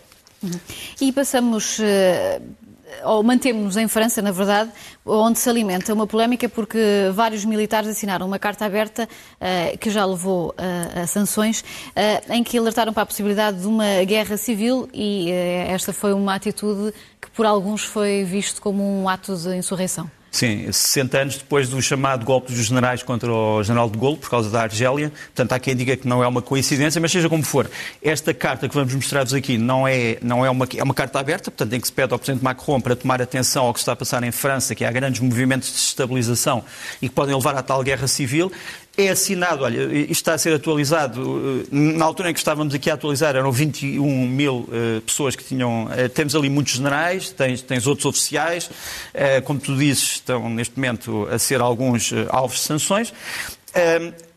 E 1.01 1.13
passamos. 1.13 1.79
Uh 1.79 2.63
ou 3.05 3.23
mantemos-nos 3.23 3.77
em 3.77 3.89
França, 3.89 4.21
na 4.21 4.33
verdade, 4.33 4.71
onde 5.05 5.39
se 5.39 5.49
alimenta 5.49 5.93
uma 5.95 6.07
polémica 6.07 6.49
porque 6.49 6.79
vários 7.13 7.45
militares 7.45 7.89
assinaram 7.89 8.27
uma 8.27 8.39
carta 8.39 8.65
aberta 8.65 9.09
uh, 9.09 9.79
que 9.79 9.91
já 9.91 10.05
levou 10.05 10.51
uh, 10.51 11.03
a 11.03 11.07
sanções, 11.07 11.61
uh, 11.61 12.33
em 12.33 12.45
que 12.45 12.59
alertaram 12.59 12.93
para 12.93 13.05
a 13.05 13.07
possibilidade 13.07 13.61
de 13.61 13.67
uma 13.67 14.05
guerra 14.05 14.37
civil 14.37 14.89
e 14.93 15.31
esta 15.31 15.93
foi 15.93 16.13
uma 16.13 16.35
atitude 16.35 16.93
que 17.21 17.31
por 17.31 17.47
alguns 17.47 17.85
foi 17.85 18.25
visto 18.25 18.61
como 18.61 18.83
um 18.83 19.09
ato 19.09 19.37
de 19.37 19.57
insurreição. 19.57 20.11
Sim, 20.33 20.73
60 20.73 21.19
anos 21.19 21.37
depois 21.37 21.69
do 21.69 21.81
chamado 21.83 22.25
golpe 22.25 22.55
dos 22.55 22.65
generais 22.65 23.03
contra 23.03 23.31
o 23.31 23.63
general 23.63 23.91
de 23.91 23.99
Gaulle, 23.99 24.17
por 24.17 24.31
causa 24.31 24.49
da 24.49 24.63
Argélia. 24.63 25.13
Portanto, 25.27 25.53
há 25.53 25.59
quem 25.59 25.77
diga 25.77 25.95
que 25.95 26.09
não 26.09 26.25
é 26.25 26.27
uma 26.27 26.41
coincidência, 26.41 26.99
mas 27.03 27.13
seja 27.13 27.29
como 27.29 27.43
for, 27.43 27.71
esta 28.03 28.33
carta 28.33 28.67
que 28.67 28.75
vamos 28.75 28.95
mostrar-vos 28.95 29.35
aqui 29.35 29.59
não 29.59 29.87
é, 29.87 30.17
não 30.23 30.43
é, 30.45 30.49
uma, 30.49 30.67
é 30.75 30.83
uma 30.83 30.95
carta 30.95 31.21
aberta, 31.21 31.51
portanto, 31.51 31.75
em 31.75 31.79
que 31.79 31.87
se 31.87 31.93
pede 31.93 32.15
ao 32.15 32.19
Presidente 32.19 32.43
Macron 32.43 32.81
para 32.81 32.97
tomar 32.97 33.21
atenção 33.21 33.67
ao 33.67 33.75
que 33.75 33.81
está 33.81 33.93
a 33.93 33.97
passar 33.97 34.25
em 34.25 34.33
França, 34.33 34.75
que 34.75 34.87
há 34.87 34.91
grandes 34.91 35.21
movimentos 35.21 35.71
de 35.71 35.77
estabilização 35.77 36.65
e 37.03 37.11
que 37.11 37.15
podem 37.15 37.35
levar 37.35 37.55
à 37.55 37.63
tal 37.63 37.83
guerra 37.83 38.09
civil 38.09 38.51
é 38.97 39.09
assinado, 39.09 39.65
olha, 39.65 39.85
isto 39.95 40.13
está 40.13 40.35
a 40.35 40.39
ser 40.39 40.55
atualizado, 40.55 41.65
eh, 41.65 41.67
na 41.71 42.05
altura 42.05 42.31
em 42.31 42.33
que 42.35 42.39
estávamos 42.39 42.75
aqui 42.75 42.91
a 42.91 42.95
atualizar 42.95 43.35
eram 43.35 43.51
21 43.51 44.29
mil 44.29 44.69
uh, 44.69 45.01
pessoas 45.07 45.35
que 45.35 45.43
tinham, 45.43 45.85
uh, 45.87 46.09
temos 46.11 46.35
ali 46.35 46.51
muitos 46.51 46.75
generais, 46.75 47.31
tens, 47.31 47.63
tens 47.63 47.87
outros 47.87 48.05
oficiais, 48.05 48.67
uh, 48.67 49.43
como 49.45 49.59
tu 49.59 49.75
dizes, 49.77 50.17
estão 50.17 50.49
neste 50.51 50.77
momento 50.77 51.27
a 51.31 51.39
ser 51.39 51.61
alguns 51.61 52.13
alvos 52.29 52.59
de 52.59 52.65
sanções. 52.65 53.13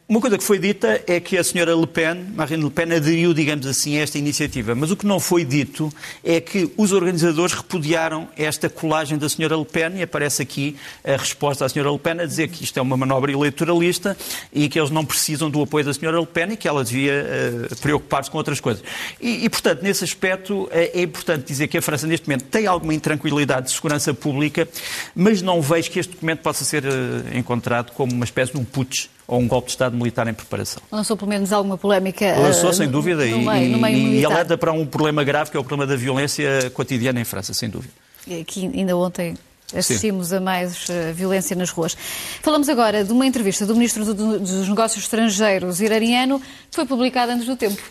Uma 0.07 0.21
coisa 0.21 0.37
que 0.37 0.43
foi 0.43 0.59
dita 0.59 1.01
é 1.07 1.19
que 1.19 1.35
a 1.35 1.43
senhora 1.43 1.75
Le 1.75 1.87
Pen, 1.87 2.27
Marine 2.35 2.63
Le 2.63 2.69
Pen, 2.69 2.93
aderiu, 2.93 3.33
digamos 3.33 3.65
assim, 3.65 3.97
a 3.97 4.03
esta 4.03 4.19
iniciativa. 4.19 4.75
Mas 4.75 4.91
o 4.91 4.95
que 4.95 5.03
não 5.03 5.19
foi 5.19 5.43
dito 5.43 5.91
é 6.23 6.39
que 6.39 6.71
os 6.77 6.91
organizadores 6.91 7.55
repudiaram 7.55 8.29
esta 8.37 8.69
colagem 8.69 9.17
da 9.17 9.27
senhora 9.27 9.57
Le 9.57 9.65
Pen 9.65 9.97
e 9.97 10.03
aparece 10.03 10.43
aqui 10.43 10.75
a 11.03 11.17
resposta 11.17 11.65
da 11.65 11.69
senhora 11.69 11.89
Le 11.89 11.97
Pen 11.97 12.21
a 12.21 12.25
dizer 12.25 12.49
que 12.49 12.63
isto 12.63 12.77
é 12.77 12.81
uma 12.83 12.95
manobra 12.95 13.31
eleitoralista 13.31 14.15
e 14.53 14.69
que 14.69 14.79
eles 14.79 14.91
não 14.91 15.03
precisam 15.03 15.49
do 15.49 15.59
apoio 15.63 15.83
da 15.83 15.91
senhora 15.91 16.19
Le 16.19 16.27
Pen 16.27 16.51
e 16.51 16.57
que 16.57 16.67
ela 16.67 16.83
devia 16.83 17.25
uh, 17.71 17.75
preocupar-se 17.77 18.29
com 18.29 18.37
outras 18.37 18.59
coisas. 18.59 18.83
E, 19.19 19.43
e, 19.43 19.49
portanto, 19.49 19.81
nesse 19.81 20.03
aspecto 20.03 20.69
é, 20.71 20.99
é 20.99 21.01
importante 21.01 21.47
dizer 21.47 21.67
que 21.67 21.79
a 21.79 21.81
França, 21.81 22.05
neste 22.05 22.27
momento, 22.27 22.43
tem 22.43 22.67
alguma 22.67 22.93
intranquilidade 22.93 23.69
de 23.69 23.73
segurança 23.73 24.13
pública, 24.13 24.67
mas 25.15 25.41
não 25.41 25.63
vejo 25.63 25.89
que 25.89 25.99
este 25.99 26.13
documento 26.13 26.41
possa 26.41 26.63
ser 26.63 26.85
uh, 26.85 26.89
encontrado 27.35 27.91
como 27.93 28.13
uma 28.13 28.23
espécie 28.23 28.51
de 28.51 28.59
um 28.59 28.63
putsch 28.63 29.14
ou 29.27 29.39
um 29.39 29.47
golpe 29.47 29.67
de 29.67 29.71
Estado 29.71 29.95
militar 29.95 30.27
em 30.27 30.33
preparação. 30.33 30.81
Lançou 30.91 31.17
pelo 31.17 31.29
menos 31.29 31.51
alguma 31.51 31.77
polémica? 31.77 32.35
Lançou, 32.37 32.69
uh, 32.69 32.73
sem 32.73 32.87
dúvida, 32.87 33.25
no, 33.25 33.55
e, 33.55 33.69
no 33.69 33.79
meio 33.79 33.97
e, 33.97 34.19
e 34.19 34.25
alerta 34.25 34.57
para 34.57 34.71
um 34.71 34.85
problema 34.85 35.23
grave 35.23 35.51
que 35.51 35.57
é 35.57 35.59
o 35.59 35.63
problema 35.63 35.89
da 35.89 35.97
violência 35.97 36.69
cotidiana 36.73 37.19
em 37.19 37.23
França, 37.25 37.53
sem 37.53 37.69
dúvida. 37.69 37.93
Aqui 38.39 38.71
ainda 38.73 38.95
ontem 38.97 39.35
assistimos 39.75 40.27
Sim. 40.27 40.37
a 40.37 40.39
mais 40.39 40.87
uh, 40.89 41.13
violência 41.13 41.55
nas 41.55 41.69
ruas. 41.69 41.97
Falamos 42.41 42.69
agora 42.69 43.03
de 43.03 43.11
uma 43.11 43.25
entrevista 43.25 43.65
do 43.65 43.73
Ministro 43.73 44.13
do, 44.13 44.39
dos 44.39 44.67
Negócios 44.67 45.03
Estrangeiros 45.03 45.81
iraniano 45.81 46.39
que 46.39 46.75
foi 46.75 46.85
publicada 46.85 47.33
antes 47.33 47.45
do 47.45 47.55
tempo. 47.55 47.81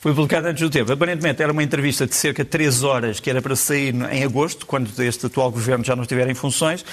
Foi 0.00 0.12
publicada 0.12 0.50
antes 0.50 0.60
do 0.60 0.68
tempo. 0.68 0.92
Aparentemente 0.92 1.40
era 1.40 1.52
uma 1.52 1.62
entrevista 1.62 2.08
de 2.08 2.14
cerca 2.16 2.42
de 2.42 2.50
três 2.50 2.82
horas 2.82 3.20
que 3.20 3.30
era 3.30 3.40
para 3.40 3.54
sair 3.54 3.94
em 4.10 4.24
agosto, 4.24 4.66
quando 4.66 4.90
este 5.00 5.26
atual 5.26 5.48
governo 5.48 5.84
já 5.84 5.94
não 5.94 6.02
estiver 6.02 6.28
em 6.28 6.34
funções. 6.34 6.84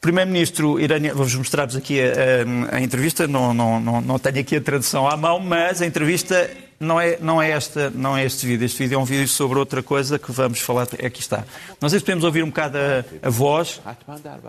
Primeiro-Ministro 0.00 0.80
iraniano, 0.80 1.14
vou-vos 1.14 1.34
mostrar-vos 1.34 1.76
aqui 1.76 2.00
a, 2.00 2.72
a, 2.72 2.76
a 2.76 2.80
entrevista, 2.80 3.28
não, 3.28 3.52
não, 3.52 3.78
não, 3.78 4.00
não, 4.00 4.18
tenho 4.18 4.40
aqui 4.40 4.56
a 4.56 4.60
tradução 4.60 5.06
à 5.06 5.14
mão, 5.14 5.38
mas 5.38 5.82
a 5.82 5.86
entrevista 5.86 6.50
não 6.80 6.98
é, 6.98 7.18
não 7.20 7.42
é, 7.42 7.50
esta, 7.50 7.90
não 7.90 8.16
é 8.16 8.24
este 8.24 8.46
vídeo. 8.46 8.64
Este 8.64 8.78
vídeo 8.78 8.94
é 8.94 8.98
um 8.98 9.04
vídeo 9.04 9.28
sobre 9.28 9.58
outra 9.58 9.82
coisa 9.82 10.18
que 10.18 10.32
vamos 10.32 10.60
falar. 10.60 10.84
Aqui 11.04 11.20
está. 11.20 11.44
Sei 11.80 11.98
se 11.98 12.00
podemos 12.00 12.24
ouvir 12.24 12.42
um 12.42 12.48
bocado 12.48 12.78
a, 12.78 13.28
a 13.28 13.28
voz, 13.28 13.82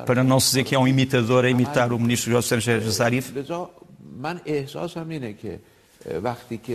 para 0.05 0.23
não 0.23 0.39
se 0.39 0.47
dizer 0.47 0.63
que 0.63 0.73
é 0.73 0.79
um 0.79 0.87
imitador 0.87 1.43
a 1.43 1.49
imitar 1.49 1.91
o 1.91 1.99
Ministro 1.99 2.31
dos 2.31 2.45
Estrangeiros 2.45 2.95
Zarif. 2.95 3.33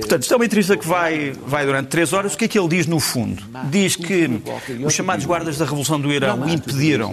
Portanto, 0.01 0.23
isto 0.23 0.35
é 0.35 0.37
uma 0.37 0.45
entrevista 0.45 0.77
que 0.77 0.87
vai, 0.87 1.33
vai 1.47 1.67
durante 1.67 1.89
três 1.89 2.13
horas. 2.13 2.35
O 2.35 2.39
que 2.39 2.45
é 2.45 2.49
que 2.49 2.59
ele 2.59 2.69
diz 2.69 2.87
no 2.87 3.01
fundo? 3.01 3.43
Diz 3.71 3.97
que 3.97 4.41
os 4.85 4.95
chamados 4.95 5.25
guardas 5.27 5.59
da 5.59 5.65
Revolução 5.65 6.01
do 6.01 6.13
Irão 6.13 6.41
o 6.41 6.49
impediram 6.49 7.13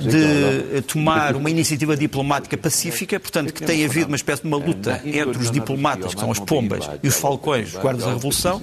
de 0.00 0.82
tomar 0.82 1.34
uma 1.34 1.50
iniciativa 1.50 1.96
diplomática 1.96 2.56
pacífica, 2.56 3.18
portanto, 3.18 3.52
que 3.52 3.62
tem 3.62 3.84
havido 3.84 4.06
uma 4.06 4.16
espécie 4.16 4.42
de 4.42 4.48
uma 4.48 4.56
luta 4.56 5.00
entre 5.04 5.38
os 5.38 5.50
diplomatas, 5.50 6.14
que 6.14 6.20
são 6.20 6.30
as 6.30 6.38
pombas, 6.38 6.88
e 7.02 7.08
os 7.08 7.16
falcões, 7.16 7.74
os 7.74 7.80
guardas 7.80 8.04
da 8.04 8.12
Revolução, 8.12 8.62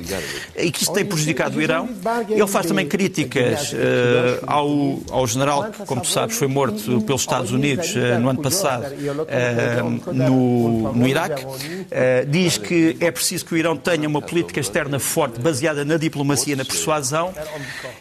e 0.56 0.72
que 0.72 0.84
isto 0.84 0.94
tem 0.94 1.06
prejudicado 1.06 1.58
o 1.58 1.62
Irão. 1.62 1.90
Ele 2.30 2.48
faz 2.48 2.66
também 2.66 2.88
críticas 2.88 3.74
uh, 3.74 3.76
ao, 4.48 5.00
ao 5.12 5.28
general 5.28 5.66
que, 5.72 5.86
como 5.86 6.02
tu 6.02 6.08
sabes, 6.08 6.38
foi 6.38 6.48
morto 6.48 7.02
pelos 7.02 7.22
Estados 7.22 7.52
Unidos 7.52 7.94
uh, 7.96 8.20
no 8.20 8.30
ano 8.30 8.42
passado 8.42 8.86
uh, 8.86 10.14
no, 10.14 10.94
no 10.94 11.08
Iraque. 11.08 11.46
diz 12.30 12.58
que 12.58 12.85
é 13.00 13.12
preciso 13.12 13.46
que 13.46 13.54
o 13.54 13.58
Irão 13.58 13.76
tenha 13.78 14.08
uma 14.08 14.22
política 14.22 14.60
externa 14.60 15.00
forte, 15.00 15.40
baseada 15.40 15.86
na 15.86 15.98
diplomacia 15.98 16.54
e 16.54 16.56
na 16.56 16.66
persuasão. 16.66 17.34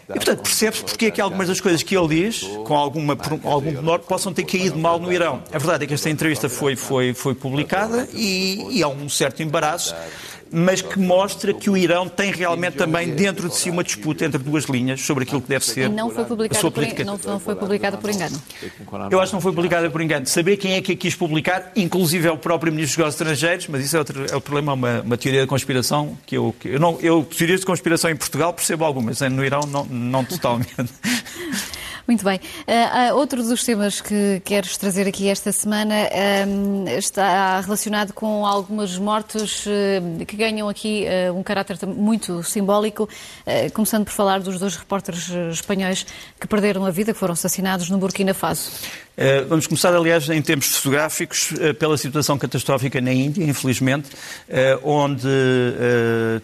E, 0.08 0.14
portanto, 0.14 0.42
percebe-se 0.42 0.84
porque 0.84 1.06
é 1.06 1.10
que 1.10 1.20
algumas 1.20 1.48
das 1.48 1.60
coisas 1.60 1.82
que 1.82 1.96
ele 1.96 2.08
diz, 2.08 2.42
com 2.64 2.74
alguma, 2.74 3.16
algum 3.44 3.72
menor, 3.72 4.00
possam 4.00 4.32
ter 4.32 4.44
caído 4.44 4.78
mal 4.78 4.98
no 4.98 5.12
Irão. 5.12 5.42
A 5.52 5.58
verdade 5.58 5.84
é 5.84 5.86
que 5.86 5.94
esta 5.94 6.10
entrevista 6.10 6.48
foi, 6.48 6.76
foi, 6.76 7.14
foi 7.14 7.34
publicada 7.34 8.08
e, 8.12 8.78
e 8.78 8.82
há 8.82 8.88
um 8.88 9.08
certo 9.08 9.42
embaraço 9.42 9.94
mas 10.50 10.80
que 10.80 10.98
mostra 10.98 11.52
que 11.52 11.68
o 11.68 11.76
Irão 11.76 12.08
tem 12.08 12.30
realmente 12.30 12.76
também 12.76 13.10
dentro 13.14 13.48
de 13.48 13.56
si 13.56 13.70
uma 13.70 13.82
disputa 13.82 14.24
entre 14.24 14.38
duas 14.38 14.64
linhas 14.64 15.00
sobre 15.00 15.24
aquilo 15.24 15.40
que 15.40 15.48
deve 15.48 15.64
ser 15.64 15.88
não 15.90 16.10
foi 16.10 16.24
a 16.24 16.54
sua 16.54 16.70
política. 16.70 17.04
Por, 17.04 17.06
não, 17.06 17.18
não 17.24 17.40
foi 17.40 17.54
publicada 17.54 17.96
por 17.96 18.10
engano. 18.10 18.40
Eu 19.10 19.20
acho 19.20 19.30
que 19.30 19.34
não 19.34 19.40
foi 19.40 19.52
publicada 19.52 19.90
por 19.90 20.00
engano. 20.00 20.26
Saber 20.26 20.56
quem 20.56 20.74
é 20.74 20.82
que 20.82 20.92
a 20.92 20.96
quis 20.96 21.14
publicar, 21.14 21.72
inclusive 21.76 22.28
é 22.28 22.32
o 22.32 22.38
próprio 22.38 22.72
Ministro 22.72 22.96
dos 22.96 22.98
Negócios 22.98 23.20
Estrangeiros, 23.20 23.68
mas 23.68 23.84
isso 23.84 23.96
é, 23.96 23.98
outro, 23.98 24.26
é 24.30 24.36
o 24.36 24.40
problema, 24.40 24.72
uma, 24.72 25.00
uma 25.00 25.16
teoria 25.16 25.42
da 25.42 25.46
conspiração 25.46 26.16
que 26.26 26.36
eu, 26.36 26.54
que 26.58 26.68
eu, 26.68 26.80
não, 26.80 26.98
eu 27.00 27.24
teorias 27.24 27.60
de 27.60 27.66
conspiração 27.66 28.10
em 28.10 28.16
Portugal 28.16 28.52
percebo 28.52 28.84
algumas, 28.84 29.20
no 29.20 29.44
Irão 29.44 29.60
não, 29.66 29.84
não 29.84 30.24
totalmente. 30.24 30.74
Muito 32.06 32.23
bem. 32.23 32.38
Uh, 32.68 33.14
outro 33.14 33.42
dos 33.42 33.64
temas 33.64 33.99
que 33.99 34.42
queres 34.44 34.76
trazer 34.76 35.08
aqui 35.08 35.26
esta 35.26 35.50
semana 35.52 35.94
um, 36.46 36.84
está 36.87 37.58
relacionado 37.61 38.12
com 38.12 38.44
algumas 38.44 38.99
mortes 38.99 39.64
uh, 39.64 40.25
que 40.26 40.37
ganham 40.37 40.68
aqui 40.68 41.06
uh, 41.06 41.34
um 41.34 41.42
caráter 41.42 41.78
muito 41.87 42.42
simbólico, 42.42 43.08
começando 43.73 44.04
por 44.04 44.12
falar 44.12 44.40
dos 44.40 44.58
dois 44.58 44.76
repórteres 44.76 45.30
espanhóis 45.50 46.04
que 46.38 46.46
perderam 46.46 46.84
a 46.84 46.90
vida, 46.90 47.12
que 47.12 47.18
foram 47.18 47.32
assassinados 47.32 47.88
no 47.88 47.96
Burkina 47.96 48.34
Faso. 48.34 48.70
Vamos 49.49 49.68
começar, 49.68 49.94
aliás, 49.94 50.28
em 50.28 50.42
termos 50.42 50.66
fotográficos, 50.76 51.52
pela 51.78 51.96
situação 51.96 52.37
catastrófica 52.37 53.00
na 53.00 53.12
Índia, 53.12 53.44
infelizmente, 53.44 54.08
onde 54.82 55.28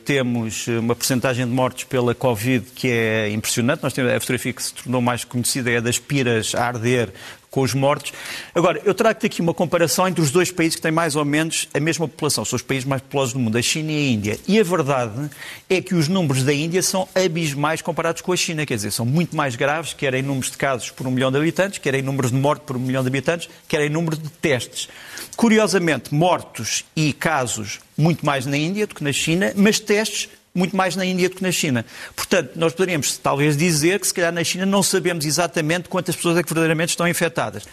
temos 0.05 0.69
uma 0.69 0.95
porcentagem 0.95 1.45
de 1.45 1.52
mortes 1.52 1.83
pela 1.85 2.14
Covid 2.14 2.67
que 2.75 2.88
é 2.88 3.31
impressionante. 3.31 3.83
Nós 3.83 3.93
temos 3.93 4.12
a 4.12 4.21
fotografia 4.21 4.52
que 4.52 4.62
se 4.62 4.73
tornou 4.73 5.00
mais 5.00 5.25
conhecida, 5.25 5.50
é 5.57 5.80
das 5.80 5.99
piras 5.99 6.54
a 6.54 6.64
arder 6.64 7.12
com 7.50 7.62
os 7.62 7.75
mortos. 7.75 8.12
Agora, 8.54 8.80
eu 8.85 8.95
trago-te 8.95 9.26
aqui 9.26 9.42
uma 9.42 9.52
comparação 9.52 10.07
entre 10.07 10.23
os 10.23 10.30
dois 10.30 10.50
países 10.50 10.76
que 10.76 10.83
têm 10.83 10.92
mais 10.92 11.16
ou 11.16 11.25
menos 11.25 11.69
a 11.75 11.80
mesma 11.80 12.07
população, 12.07 12.45
são 12.45 12.57
os 12.57 12.62
países 12.62 12.85
mais 12.85 13.02
populosos 13.02 13.35
do 13.35 13.40
mundo, 13.40 13.59
a 13.59 13.62
China 13.62 13.90
e 13.90 13.97
a 13.97 14.11
Índia. 14.11 14.38
E 14.47 14.61
a 14.61 14.62
verdade 14.62 15.28
é 15.69 15.80
que 15.80 15.95
os 15.95 16.09
números 16.09 16.45
da 16.45 16.52
Índia 16.52 16.83
são 16.83 17.09
abismais 17.14 17.83
comparados 17.83 18.23
com 18.23 18.33
a 18.33 18.37
China, 18.37 18.64
quer 18.64 18.76
dizer, 18.76 18.92
são 18.92 19.04
muito 19.04 19.37
mais 19.37 19.57
graves, 19.57 19.92
quer 19.92 20.14
em 20.14 20.23
números 20.23 20.50
de 20.50 20.57
casos 20.57 20.90
por 20.90 21.07
um 21.07 21.11
milhão 21.11 21.33
de 21.33 21.38
habitantes, 21.38 21.78
quer 21.78 21.95
em 21.95 22.02
números 22.02 22.30
de 22.30 22.37
mortes 22.37 22.64
por 22.64 22.76
um 22.76 22.80
milhão 22.80 23.02
de 23.02 23.09
habitantes, 23.09 23.49
quer 23.66 23.80
em 23.80 23.90
número 23.90 24.16
de 24.16 24.28
testes. 24.28 24.88
Curiosamente, 25.37 26.14
mortos 26.14 26.85
e 26.95 27.12
casos 27.12 27.80
muito 27.97 28.25
mais 28.25 28.47
na 28.47 28.57
Índia 28.57 28.87
do 28.87 28.95
que 28.95 29.02
na 29.04 29.12
China, 29.12 29.52
mas 29.57 29.78
testes 29.80 30.28
muito 30.54 30.76
mais 30.76 30.97
na 30.97 31.04
Índia 31.04 31.28
do 31.28 31.37
que 31.37 31.42
na 31.42 31.52
China. 31.52 31.85
Portanto, 32.14 32.52
nós 32.57 32.73
poderíamos 32.73 33.16
talvez 33.19 33.57
dizer 33.57 34.00
que 34.00 34.07
se 34.07 34.14
calhar 34.14 34.33
na 34.33 34.45
China 34.45 34.66
não 34.66 34.83
sabemos 34.83 35.25
exatamente 35.25 35.88
quantas 35.88 36.16
pessoas 36.16 36.38
é 36.38 36.42
que 36.42 36.49
verdadeiramente 36.49 36.90
estão 36.90 37.07
infectadas. 37.07 37.64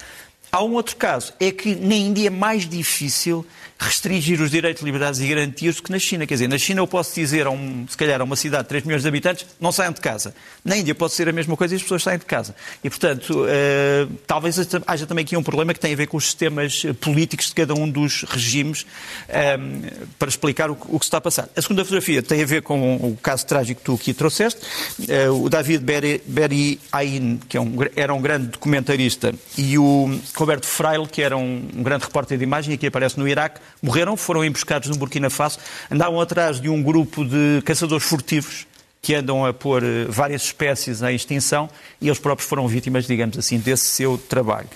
Há 0.52 0.64
um 0.64 0.74
outro 0.74 0.96
caso, 0.96 1.34
é 1.40 1.52
que 1.52 1.76
na 1.76 1.96
Índia 1.96 2.28
é 2.28 2.30
mais 2.30 2.68
difícil 2.68 3.46
restringir 3.80 4.42
os 4.42 4.50
direitos, 4.50 4.82
liberdades 4.82 5.20
e 5.20 5.28
garantias 5.28 5.80
que 5.80 5.92
na 5.92 6.00
China. 6.00 6.26
Quer 6.26 6.36
dizer, 6.36 6.48
na 6.48 6.58
China 6.58 6.82
eu 6.82 6.88
posso 6.88 7.14
dizer, 7.14 7.46
a 7.46 7.52
um, 7.52 7.86
se 7.88 7.96
calhar, 7.96 8.20
a 8.20 8.24
uma 8.24 8.36
cidade 8.36 8.64
de 8.64 8.70
3 8.70 8.84
milhões 8.86 9.04
de 9.04 9.08
habitantes, 9.08 9.46
não 9.60 9.72
saiam 9.72 9.92
de 9.94 10.02
casa. 10.02 10.34
Na 10.66 10.76
Índia 10.76 10.96
pode 10.96 11.14
ser 11.14 11.30
a 11.30 11.32
mesma 11.32 11.56
coisa 11.56 11.76
e 11.76 11.78
as 11.78 11.84
pessoas 11.84 12.04
saem 12.04 12.18
de 12.18 12.26
casa. 12.26 12.56
E, 12.84 12.90
portanto, 12.90 13.44
uh, 13.44 14.14
talvez 14.26 14.58
haja 14.86 15.06
também 15.06 15.24
aqui 15.24 15.38
um 15.38 15.44
problema 15.44 15.74
que 15.74 15.80
tem 15.80 15.94
a 15.94 15.96
ver 15.96 16.08
com 16.08 16.18
os 16.18 16.26
sistemas 16.26 16.84
políticos 17.00 17.48
de 17.48 17.56
cada 17.56 17.74
um 17.74 17.90
dos 17.90 18.24
regimes 18.24 18.86
um, 19.30 19.82
para 20.18 20.30
explicar 20.30 20.72
o, 20.72 20.78
o, 20.88 21.00
que 21.00 21.06
se 21.06 21.10
está 21.10 21.18
a 21.18 21.22
passar. 21.22 21.50
A 21.56 21.62
segunda 21.62 21.84
fotografia 21.84 22.24
tem 22.24 22.42
a 22.42 22.46
ver 22.46 22.64
com 22.64 22.96
o 22.96 23.18
caso 23.22 23.46
trágico 23.46 23.80
que 23.80 23.86
tu 23.86 23.94
aqui 23.94 24.14
trouxeste. 24.14 24.62
Uh, 25.00 25.46
o 25.46 25.50
David 25.50 25.84
Berry 26.26 26.80
Ain, 26.92 27.40
que 27.48 27.58
é 27.58 27.62
um, 27.62 27.76
era 27.96 28.14
um 28.14 28.22
grande 28.22 28.48
documentarista, 28.48 29.34
e 29.58 29.78
o 29.78 30.20
Roberto 30.36 30.66
Freil, 30.66 31.06
que 31.06 31.22
era 31.22 31.38
um, 31.38 31.70
um 31.76 31.84
grande 31.84 32.06
repórter 32.06 32.38
de 32.38 32.44
imagem, 32.44 32.74
aqui 32.74 32.88
aparece 32.88 33.20
no 33.20 33.28
Iraque, 33.28 33.60
morreram, 33.82 34.18
foram 34.18 34.44
emboscados 34.44 34.90
no 34.90 34.96
Burkina 34.96 35.30
Faso, 35.30 35.60
andavam 35.90 36.20
atrás 36.20 36.60
de 36.60 36.70
um 36.70 36.82
grupo 36.82 37.24
de 37.26 37.62
caçadores 37.64 38.06
furtivos 38.06 38.66
que 39.02 39.16
andam 39.16 39.46
a 39.46 39.54
pôr 39.54 39.84
eh, 39.84 40.06
várias 40.10 40.44
espécies 40.44 41.02
em 41.02 41.16
extinção 41.16 41.70
e 42.02 42.08
eles 42.08 42.20
próprios 42.20 42.50
foram 42.50 42.68
vítimas, 42.68 43.08
digamos 43.08 43.38
assim, 43.38 43.58
desse 43.58 43.86
seu 43.86 44.18
trabalho. 44.18 44.68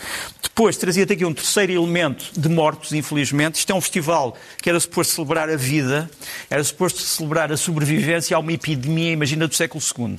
Depois, 0.42 0.78
trazia-te 0.78 1.14
aqui 1.14 1.26
um 1.26 1.34
terceiro 1.34 1.74
elemento 1.74 2.32
de 2.38 2.48
mortos, 2.48 2.94
infelizmente. 2.94 3.56
Isto 3.56 3.74
é 3.74 3.76
um 3.76 3.82
festival 3.82 4.38
que 4.62 4.70
era 4.70 4.80
suposto 4.80 5.16
celebrar 5.16 5.50
a 5.50 5.58
vida, 5.58 6.10
era 6.50 6.64
suposto 6.64 7.02
celebrar 7.02 7.52
a 7.52 7.58
sobrevivência 7.58 8.38
a 8.38 8.40
uma 8.40 8.54
epidemia, 8.54 9.12
imagina, 9.12 9.48
do 9.48 9.56
século 9.56 9.84
II. 9.98 10.18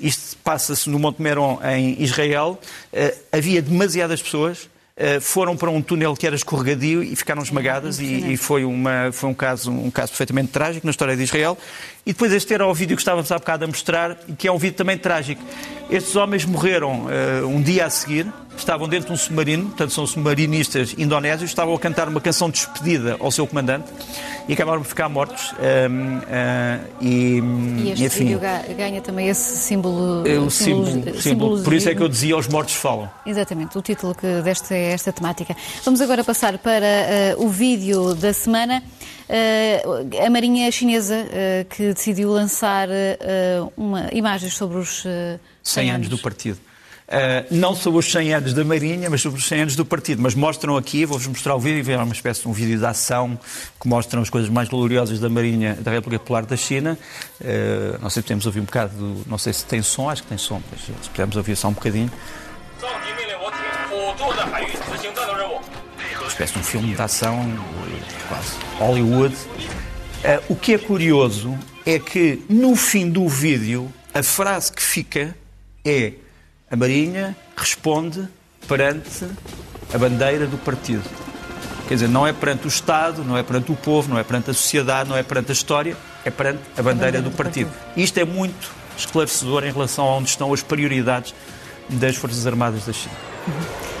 Isto 0.00 0.36
passa-se 0.38 0.88
no 0.90 0.98
Monte 0.98 1.22
Meron, 1.22 1.58
em 1.64 2.02
Israel. 2.02 2.60
Uh, 2.92 3.18
havia 3.32 3.62
demasiadas 3.62 4.20
pessoas, 4.20 4.58
eh, 4.62 4.79
foram 5.20 5.56
para 5.56 5.70
um 5.70 5.80
túnel 5.80 6.14
que 6.14 6.26
era 6.26 6.36
escorregadio 6.36 7.02
e 7.02 7.16
ficaram 7.16 7.42
esmagadas 7.42 7.98
é, 7.98 8.02
e, 8.02 8.32
e, 8.34 8.36
foi, 8.36 8.64
uma, 8.64 9.10
foi 9.12 9.30
um, 9.30 9.34
caso, 9.34 9.70
um 9.70 9.90
caso 9.90 10.12
perfeitamente 10.12 10.48
trágico 10.48 10.86
na 10.86 10.90
história 10.90 11.16
de 11.16 11.22
Israel. 11.22 11.56
E 12.04 12.12
depois 12.12 12.32
este 12.32 12.54
era 12.54 12.66
o 12.66 12.72
vídeo 12.72 12.96
que 12.96 13.02
estávamos 13.02 13.30
há 13.30 13.38
bocado 13.38 13.64
a 13.64 13.68
mostrar, 13.68 14.16
que 14.38 14.48
é 14.48 14.52
um 14.52 14.58
vídeo 14.58 14.76
também 14.76 14.96
trágico. 14.96 15.42
Estes 15.90 16.16
homens 16.16 16.44
morreram 16.44 17.06
uh, 17.06 17.46
um 17.46 17.60
dia 17.60 17.84
a 17.84 17.90
seguir, 17.90 18.26
estavam 18.56 18.88
dentro 18.88 19.08
de 19.08 19.12
um 19.12 19.16
submarino, 19.16 19.66
portanto 19.66 19.92
são 19.92 20.06
submarinistas 20.06 20.94
indonésios, 20.96 21.50
estavam 21.50 21.74
a 21.74 21.78
cantar 21.78 22.08
uma 22.08 22.20
canção 22.20 22.48
de 22.48 22.58
despedida 22.58 23.16
ao 23.20 23.30
seu 23.30 23.46
comandante 23.46 23.86
e 24.48 24.52
acabaram 24.52 24.82
por 24.82 24.88
ficar 24.88 25.08
mortos. 25.08 25.52
Um, 25.52 26.18
uh, 26.18 26.22
eh, 26.28 26.80
e, 27.00 27.40
e 27.84 27.90
este 27.92 28.04
enfim, 28.04 28.24
vídeo 28.24 28.40
ganha 28.76 29.00
também 29.00 29.28
esse 29.28 29.58
símbolo. 29.58 30.26
É 30.26 30.38
o 30.38 30.50
símbolo, 30.50 31.20
símbolo, 31.20 31.62
por 31.62 31.74
isso 31.74 31.88
é 31.88 31.94
que 31.94 32.02
eu 32.02 32.08
dizia 32.08 32.36
Os 32.36 32.48
Mortos 32.48 32.74
Falam. 32.74 33.10
Exatamente, 33.26 33.76
o 33.76 33.82
título 33.82 34.14
que 34.14 34.40
deste 34.42 34.72
é 34.74 34.92
esta 34.92 35.12
temática. 35.12 35.56
Vamos 35.84 36.00
agora 36.00 36.24
passar 36.24 36.56
para 36.58 37.36
uh, 37.36 37.44
o 37.44 37.48
vídeo 37.48 38.14
da 38.14 38.32
semana. 38.32 38.82
Uh, 39.30 40.26
a 40.26 40.28
Marinha 40.28 40.70
Chinesa 40.72 41.14
uh, 41.14 41.64
que 41.66 41.92
decidiu 41.92 42.32
lançar 42.32 42.88
uh, 42.88 43.72
uma, 43.76 44.08
imagens 44.12 44.54
sobre 44.54 44.78
os 44.78 45.04
100 45.62 45.90
anos. 45.90 45.94
anos 45.94 46.08
do 46.08 46.18
partido. 46.18 46.58
Uh, 47.10 47.44
não 47.50 47.74
sobre 47.74 47.98
os 47.98 48.10
100 48.10 48.34
anos 48.34 48.54
da 48.54 48.64
Marinha, 48.64 49.10
mas 49.10 49.20
sobre 49.20 49.36
os 49.38 49.46
100 49.48 49.62
anos 49.62 49.76
do 49.76 49.84
partido. 49.84 50.22
Mas 50.22 50.32
mostram 50.34 50.76
aqui, 50.76 51.04
vou-vos 51.04 51.26
mostrar 51.26 51.56
o 51.56 51.58
vídeo, 51.58 51.92
é 51.92 51.96
uma 51.96 52.12
espécie 52.12 52.42
de 52.42 52.48
um 52.48 52.52
vídeo 52.52 52.78
de 52.78 52.86
ação 52.86 53.36
que 53.80 53.88
mostram 53.88 54.22
as 54.22 54.30
coisas 54.30 54.48
mais 54.48 54.68
gloriosas 54.68 55.18
da 55.18 55.28
Marinha 55.28 55.74
da 55.74 55.90
República 55.90 56.20
Popular 56.20 56.46
da 56.46 56.56
China. 56.56 56.96
Uh, 57.40 57.98
não 58.00 58.10
sei 58.10 58.22
se 58.22 58.26
podemos 58.26 58.46
ouvir 58.46 58.60
um 58.60 58.64
bocado, 58.64 58.96
do, 58.96 59.28
não 59.28 59.38
sei 59.38 59.52
se 59.52 59.64
tem 59.64 59.82
som, 59.82 60.08
acho 60.08 60.22
que 60.22 60.28
tem 60.28 60.38
som, 60.38 60.62
mas 60.70 60.82
se 60.82 61.10
pudermos 61.10 61.36
ouvir 61.36 61.56
só 61.56 61.66
um 61.66 61.72
bocadinho. 61.72 62.10
Espécie 66.30 66.52
de 66.52 66.58
um 66.60 66.62
filme 66.62 66.94
de 66.94 67.02
ação, 67.02 67.44
quase 68.28 68.52
Hollywood. 68.78 69.34
Uh, 69.34 70.52
o 70.52 70.56
que 70.56 70.74
é 70.74 70.78
curioso 70.78 71.58
é 71.84 71.98
que 71.98 72.42
no 72.48 72.76
fim 72.76 73.10
do 73.10 73.28
vídeo 73.28 73.92
a 74.14 74.22
frase 74.22 74.72
que 74.72 74.82
fica 74.82 75.36
é 75.84 76.12
a 76.70 76.76
Marinha 76.76 77.36
responde 77.56 78.28
perante 78.68 79.26
a 79.92 79.98
bandeira 79.98 80.46
do 80.46 80.56
partido. 80.56 81.02
Quer 81.88 81.94
dizer, 81.94 82.08
não 82.08 82.26
é 82.26 82.32
perante 82.32 82.66
o 82.66 82.68
Estado, 82.68 83.24
não 83.24 83.36
é 83.36 83.42
perante 83.42 83.72
o 83.72 83.76
povo, 83.76 84.08
não 84.08 84.18
é 84.18 84.22
perante 84.22 84.50
a 84.50 84.54
sociedade, 84.54 85.08
não 85.08 85.16
é 85.16 85.24
perante 85.24 85.50
a 85.50 85.52
história, 85.52 85.96
é 86.24 86.30
perante 86.30 86.60
a 86.76 86.80
bandeira, 86.80 86.80
a 86.80 86.82
bandeira 86.82 87.22
do, 87.22 87.30
do 87.30 87.36
partido. 87.36 87.70
partido. 87.70 88.00
Isto 88.00 88.18
é 88.18 88.24
muito 88.24 88.70
esclarecedor 88.96 89.64
em 89.64 89.72
relação 89.72 90.04
a 90.04 90.16
onde 90.16 90.28
estão 90.28 90.52
as 90.52 90.62
prioridades 90.62 91.34
das 91.88 92.14
Forças 92.14 92.46
Armadas 92.46 92.86
da 92.86 92.92
China. 92.92 93.14
Uhum. 93.48 93.99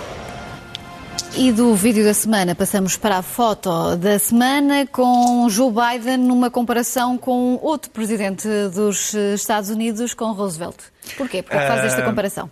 E 1.36 1.52
do 1.52 1.74
vídeo 1.74 2.04
da 2.04 2.12
semana 2.12 2.54
passamos 2.54 2.96
para 2.96 3.18
a 3.18 3.22
foto 3.22 3.96
da 3.96 4.18
semana 4.18 4.86
com 4.86 5.48
Joe 5.48 5.72
Biden 5.72 6.18
numa 6.18 6.50
comparação 6.50 7.16
com 7.16 7.58
outro 7.62 7.90
presidente 7.90 8.48
dos 8.74 9.14
Estados 9.14 9.70
Unidos, 9.70 10.12
com 10.12 10.32
Roosevelt. 10.32 10.76
Porquê? 11.16 11.42
Porque 11.42 11.56
faz 11.56 11.84
esta 11.84 12.02
ah, 12.02 12.04
comparação? 12.04 12.50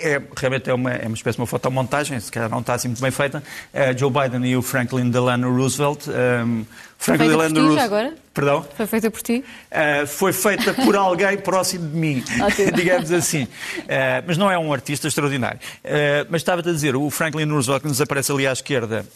É, 0.00 0.22
realmente 0.36 0.70
é 0.70 0.74
uma, 0.74 0.92
é 0.92 1.06
uma 1.06 1.14
espécie 1.14 1.36
de 1.36 1.42
uma 1.42 1.46
fotomontagem, 1.46 2.18
se 2.20 2.30
calhar 2.30 2.48
não 2.48 2.60
está 2.60 2.74
assim 2.74 2.88
muito 2.88 3.00
bem 3.00 3.10
feita. 3.10 3.42
Uh, 3.72 3.98
Joe 3.98 4.10
Biden 4.10 4.48
e 4.48 4.56
o 4.56 4.62
Franklin 4.62 5.10
Delano 5.10 5.54
Roosevelt. 5.54 6.06
Um, 6.08 6.64
Franklin 7.04 7.28
Delano 7.28 7.60
Roosevelt. 7.60 7.84
agora? 7.84 8.14
Perdão? 8.32 8.66
Foi 8.76 8.86
feita 8.86 9.10
por 9.10 9.22
ti? 9.22 9.44
Uh, 9.70 10.06
foi 10.06 10.32
feita 10.32 10.74
por 10.74 10.96
alguém 10.96 11.36
próximo 11.36 11.88
de 11.88 11.96
mim, 11.96 12.24
digamos 12.74 13.12
assim. 13.12 13.44
Uh, 13.44 14.24
mas 14.26 14.36
não 14.36 14.50
é 14.50 14.58
um 14.58 14.72
artista 14.72 15.06
extraordinário. 15.06 15.60
Uh, 15.84 16.26
mas 16.30 16.40
estava-te 16.40 16.68
a 16.68 16.72
dizer, 16.72 16.96
o 16.96 17.08
Franklin 17.10 17.44
Roosevelt, 17.44 17.82
que 17.82 17.88
nos 17.88 18.00
aparece 18.00 18.32
ali 18.32 18.46
à 18.46 18.52
esquerda, 18.52 19.06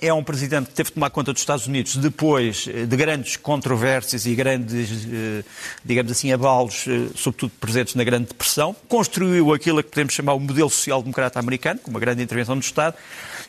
é 0.00 0.12
um 0.12 0.24
presidente 0.24 0.68
que 0.68 0.74
teve 0.74 0.88
de 0.88 0.94
tomar 0.94 1.10
conta 1.10 1.32
dos 1.32 1.42
Estados 1.42 1.66
Unidos 1.66 1.96
depois 1.96 2.66
de 2.66 2.96
grandes 2.96 3.36
controvérsias 3.36 4.26
e 4.26 4.34
grandes, 4.34 5.06
digamos 5.84 6.10
assim, 6.10 6.32
abalos, 6.32 6.86
sobretudo 7.14 7.52
presentes 7.60 7.94
na 7.94 8.04
Grande 8.04 8.28
Depressão. 8.28 8.74
Construiu 8.88 9.52
aquilo 9.52 9.82
que 9.82 9.90
podemos 9.90 10.14
chamar 10.14 10.34
o 10.34 10.40
modelo 10.40 10.70
social-democrata 10.70 11.38
americano, 11.38 11.80
com 11.80 11.90
uma 11.90 12.00
grande 12.00 12.22
intervenção 12.22 12.56
do 12.56 12.62
Estado. 12.62 12.96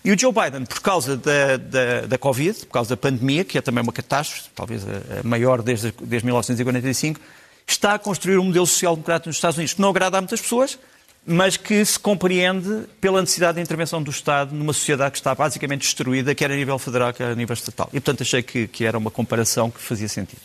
E 0.03 0.11
o 0.11 0.17
Joe 0.17 0.31
Biden, 0.31 0.65
por 0.65 0.79
causa 0.79 1.17
da, 1.17 1.57
da, 1.57 2.01
da 2.07 2.17
Covid, 2.17 2.59
por 2.65 2.73
causa 2.73 2.91
da 2.91 2.97
pandemia, 2.97 3.43
que 3.43 3.57
é 3.57 3.61
também 3.61 3.76
uma 3.81 3.93
catástrofe, 3.93 4.49
talvez 4.55 4.83
a, 4.83 5.23
maior 5.23 5.61
desde, 5.61 5.93
desde 6.01 6.25
1945, 6.25 7.19
está 7.67 7.93
a 7.93 7.99
construir 7.99 8.37
um 8.37 8.45
modelo 8.45 8.65
social-democrata 8.65 9.29
nos 9.29 9.37
Estados 9.37 9.57
Unidos 9.57 9.73
que 9.73 9.81
não 9.81 9.89
agrada 9.89 10.17
a 10.17 10.21
muitas 10.21 10.41
pessoas, 10.41 10.79
mas 11.25 11.57
que 11.57 11.83
se 11.83 11.99
compreende 11.99 12.85
pela 13.01 13.19
necessidade 13.19 13.57
de 13.57 13.61
intervenção 13.61 14.01
do 14.01 14.09
Estado 14.09 14.55
numa 14.55 14.71
sociedade 14.71 15.11
que 15.11 15.17
está 15.17 15.35
basicamente 15.35 15.81
destruída, 15.81 16.33
quer 16.33 16.49
a 16.49 16.55
nível 16.55 16.79
federal, 16.79 17.13
quer 17.13 17.31
a 17.31 17.35
nível 17.35 17.53
estatal. 17.53 17.89
E, 17.89 17.99
portanto, 17.99 18.21
achei 18.21 18.41
que, 18.41 18.67
que 18.67 18.85
era 18.85 18.97
uma 18.97 19.11
comparação 19.11 19.69
que 19.69 19.81
fazia 19.81 20.07
sentido. 20.07 20.39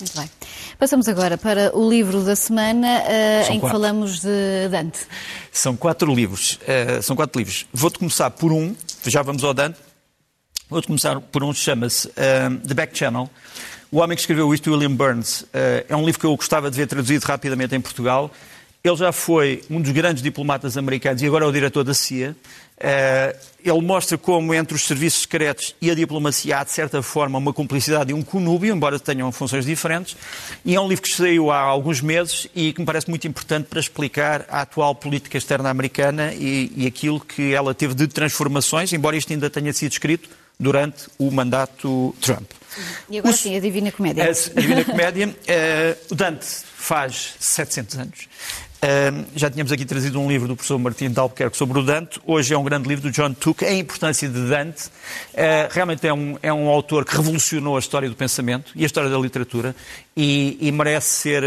Muito 0.00 0.18
bem. 0.18 0.28
Passamos 0.76 1.06
agora 1.06 1.38
para 1.38 1.76
o 1.76 1.88
livro 1.88 2.24
da 2.24 2.34
semana 2.34 2.88
uh, 2.88 3.52
em 3.52 3.60
que 3.60 3.68
falamos 3.68 4.20
de 4.20 4.68
Dante. 4.68 4.98
São 5.52 5.76
quatro 5.76 6.12
livros. 6.12 6.58
Uh, 6.62 7.00
são 7.00 7.14
quatro 7.14 7.38
livros. 7.38 7.64
Vou-te 7.72 8.00
começar 8.00 8.28
por 8.30 8.52
um, 8.52 8.74
já 9.06 9.22
vamos 9.22 9.44
ao 9.44 9.54
Dante. 9.54 9.78
Vou-te 10.68 10.86
começar 10.86 11.20
por 11.20 11.44
um 11.44 11.52
que 11.52 11.58
chama-se 11.58 12.08
uh, 12.08 12.56
The 12.66 12.72
Back 12.72 12.96
Channel. 12.96 13.28
O 13.92 13.98
homem 13.98 14.16
que 14.16 14.22
escreveu 14.22 14.52
isto, 14.54 14.72
William 14.72 14.92
Burns, 14.92 15.44
é 15.88 15.94
um 15.94 16.04
livro 16.04 16.18
que 16.18 16.26
eu 16.26 16.34
gostava 16.34 16.70
de 16.70 16.76
ver 16.76 16.86
traduzido 16.86 17.24
rapidamente 17.24 17.76
em 17.76 17.80
Portugal. 17.80 18.30
Ele 18.82 18.96
já 18.96 19.12
foi 19.12 19.62
um 19.70 19.80
dos 19.80 19.92
grandes 19.92 20.22
diplomatas 20.22 20.76
americanos 20.76 21.22
e 21.22 21.26
agora 21.26 21.44
é 21.44 21.48
o 21.48 21.52
diretor 21.52 21.84
da 21.84 21.94
CIA. 21.94 22.34
Eh, 22.78 23.36
ele 23.64 23.80
mostra 23.80 24.18
como 24.18 24.52
entre 24.52 24.74
os 24.74 24.84
serviços 24.84 25.22
secretos 25.22 25.76
e 25.80 25.90
a 25.90 25.94
diplomacia 25.94 26.58
há, 26.58 26.64
de 26.64 26.72
certa 26.72 27.00
forma, 27.02 27.38
uma 27.38 27.52
cumplicidade 27.52 28.10
e 28.10 28.14
um 28.14 28.22
conúbio, 28.22 28.74
embora 28.74 28.98
tenham 28.98 29.30
funções 29.32 29.64
diferentes. 29.64 30.16
E 30.64 30.74
é 30.74 30.80
um 30.80 30.88
livro 30.88 31.02
que 31.02 31.10
saiu 31.10 31.50
há 31.50 31.60
alguns 31.60 32.00
meses 32.00 32.48
e 32.54 32.72
que 32.72 32.80
me 32.80 32.86
parece 32.86 33.08
muito 33.08 33.26
importante 33.28 33.66
para 33.66 33.80
explicar 33.80 34.44
a 34.50 34.62
atual 34.62 34.94
política 34.94 35.38
externa 35.38 35.70
americana 35.70 36.34
e, 36.34 36.72
e 36.76 36.86
aquilo 36.86 37.20
que 37.20 37.54
ela 37.54 37.74
teve 37.74 37.94
de 37.94 38.06
transformações, 38.08 38.92
embora 38.92 39.16
isto 39.16 39.32
ainda 39.32 39.48
tenha 39.48 39.72
sido 39.72 39.92
escrito 39.92 40.28
durante 40.58 41.06
o 41.18 41.30
mandato 41.30 42.14
Trump. 42.20 42.50
E 43.08 43.18
agora 43.18 43.34
o, 43.34 43.36
sim, 43.36 43.56
a 43.56 43.60
Divina 43.60 43.92
Comédia. 43.92 44.24
A, 44.24 44.60
Divina 44.60 44.84
Comédia. 44.84 45.28
uh, 45.28 46.12
o 46.12 46.14
Dante 46.14 46.46
faz 46.46 47.34
700 47.38 47.98
anos 47.98 48.28
já 49.34 49.50
tínhamos 49.50 49.72
aqui 49.72 49.84
trazido 49.84 50.20
um 50.20 50.28
livro 50.28 50.46
do 50.46 50.56
professor 50.56 50.78
Martim 50.78 51.08
de 51.08 51.18
Albuquerque 51.18 51.56
sobre 51.56 51.78
o 51.78 51.82
Dante. 51.82 52.20
Hoje 52.26 52.52
é 52.52 52.58
um 52.58 52.64
grande 52.64 52.86
livro 52.86 53.02
do 53.02 53.10
John 53.10 53.32
Tuck, 53.32 53.64
A 53.64 53.72
Importância 53.72 54.28
de 54.28 54.48
Dante. 54.48 54.86
Uh, 55.32 55.70
realmente 55.70 56.06
é 56.06 56.12
um, 56.12 56.36
é 56.42 56.52
um 56.52 56.68
autor 56.68 57.04
que 57.04 57.16
revolucionou 57.16 57.76
a 57.76 57.78
história 57.78 58.08
do 58.08 58.14
pensamento 58.14 58.72
e 58.74 58.82
a 58.82 58.86
história 58.86 59.08
da 59.08 59.16
literatura 59.16 59.74
e, 60.14 60.58
e 60.60 60.70
merece, 60.70 61.08
ser, 61.08 61.42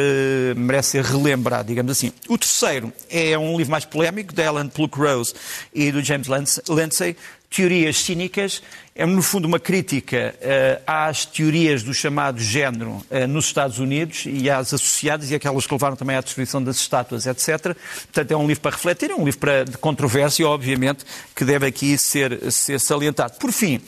merece 0.55 0.91
ser 0.91 1.03
relembrado, 1.03 1.67
digamos 1.67 1.91
assim. 1.91 2.11
O 2.27 2.37
terceiro 2.37 2.91
é 3.09 3.37
um 3.37 3.55
livro 3.55 3.71
mais 3.71 3.85
polémico, 3.85 4.33
da 4.33 4.43
Ellen 4.43 4.67
Pluck 4.67 4.97
Rose 4.97 5.33
e 5.73 5.91
do 5.91 6.01
James 6.01 6.27
Lindsay, 6.27 7.15
teorias 7.49 7.97
cínicas, 7.97 8.61
é 8.97 9.05
no 9.05 9.21
fundo 9.21 9.45
uma 9.45 9.59
crítica 9.59 10.33
uh, 10.41 10.81
às 10.87 11.23
teorias 11.23 11.83
do 11.83 11.93
chamado 11.93 12.39
género 12.39 13.05
uh, 13.11 13.27
nos 13.27 13.45
Estados 13.45 13.77
Unidos 13.77 14.23
e 14.25 14.49
às 14.49 14.73
associadas 14.73 15.29
e 15.29 15.35
aquelas 15.35 15.67
que 15.67 15.73
levaram 15.73 15.95
também 15.95 16.15
à 16.15 16.21
destruição 16.21 16.63
das 16.63 16.77
estátuas, 16.77 17.27
etc. 17.27 17.75
Portanto, 18.05 18.31
é 18.31 18.35
um 18.35 18.47
livro 18.47 18.61
para 18.61 18.71
refletir, 18.71 19.11
é 19.11 19.15
um 19.15 19.23
livro 19.23 19.39
para, 19.39 19.65
de 19.65 19.77
controvérsia, 19.77 20.47
obviamente, 20.47 21.05
que 21.35 21.45
deve 21.45 21.67
aqui 21.67 21.95
ser, 21.95 22.51
ser 22.51 22.79
salientado. 22.79 23.37
Por 23.37 23.51
fim, 23.51 23.79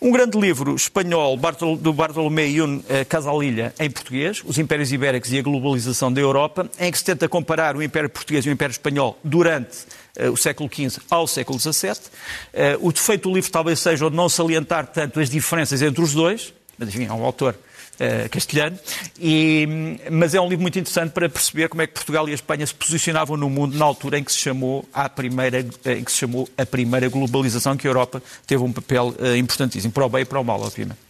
um 0.00 0.10
grande 0.10 0.38
livro 0.38 0.74
espanhol 0.74 1.38
do 1.80 1.92
Bartolomé 1.92 2.46
Yun 2.46 2.82
eh, 2.88 3.04
Casalilha, 3.04 3.74
em 3.80 3.90
português, 3.90 4.42
Os 4.44 4.58
Impérios 4.58 4.92
Ibéricos 4.92 5.32
e 5.32 5.38
a 5.38 5.42
Globalização 5.42 6.12
da 6.12 6.20
Europa, 6.20 6.68
em 6.78 6.92
que 6.92 6.98
se 6.98 7.04
tenta 7.04 7.28
comparar 7.28 7.76
o 7.76 7.82
Império 7.82 8.10
Português 8.10 8.44
e 8.44 8.48
o 8.50 8.52
Império 8.52 8.72
Espanhol 8.72 9.18
durante 9.24 9.86
uh, 10.18 10.30
o 10.30 10.36
século 10.36 10.68
XV 10.72 11.00
ao 11.10 11.26
século 11.26 11.58
XVII. 11.58 11.92
Uh, 11.92 12.86
o 12.86 12.92
defeito 12.92 13.28
do 13.28 13.34
livro 13.34 13.50
talvez 13.50 13.80
seja 13.80 14.06
o 14.06 14.10
de 14.10 14.16
não 14.16 14.28
salientar 14.28 14.86
tanto 14.86 15.18
as 15.18 15.30
diferenças 15.30 15.80
entre 15.80 16.02
os 16.02 16.12
dois, 16.12 16.52
mas 16.78 16.88
enfim, 16.88 17.06
é 17.06 17.12
um 17.12 17.24
autor 17.24 17.56
Uh, 17.96 18.28
castelhano, 18.28 18.78
e, 19.18 19.98
mas 20.10 20.34
é 20.34 20.40
um 20.40 20.46
livro 20.46 20.60
muito 20.60 20.78
interessante 20.78 21.12
para 21.12 21.30
perceber 21.30 21.70
como 21.70 21.80
é 21.80 21.86
que 21.86 21.94
Portugal 21.94 22.28
e 22.28 22.32
a 22.32 22.34
Espanha 22.34 22.66
se 22.66 22.74
posicionavam 22.74 23.38
no 23.38 23.48
mundo 23.48 23.74
na 23.74 23.86
altura 23.86 24.18
em 24.18 24.22
que 24.22 24.30
se 24.30 24.38
chamou 24.38 24.86
a 24.92 25.08
primeira, 25.08 25.60
em 25.60 26.04
que 26.04 26.12
se 26.12 26.18
chamou 26.18 26.46
a 26.58 26.66
primeira 26.66 27.08
globalização, 27.08 27.74
que 27.74 27.86
a 27.86 27.90
Europa 27.90 28.22
teve 28.46 28.62
um 28.62 28.70
papel 28.70 29.14
uh, 29.18 29.34
importantíssimo, 29.34 29.94
para 29.94 30.04
o 30.04 30.10
bem 30.10 30.20
e 30.20 30.24
para 30.26 30.38
o 30.38 30.44
mal, 30.44 30.60
obviamente. 30.60 31.06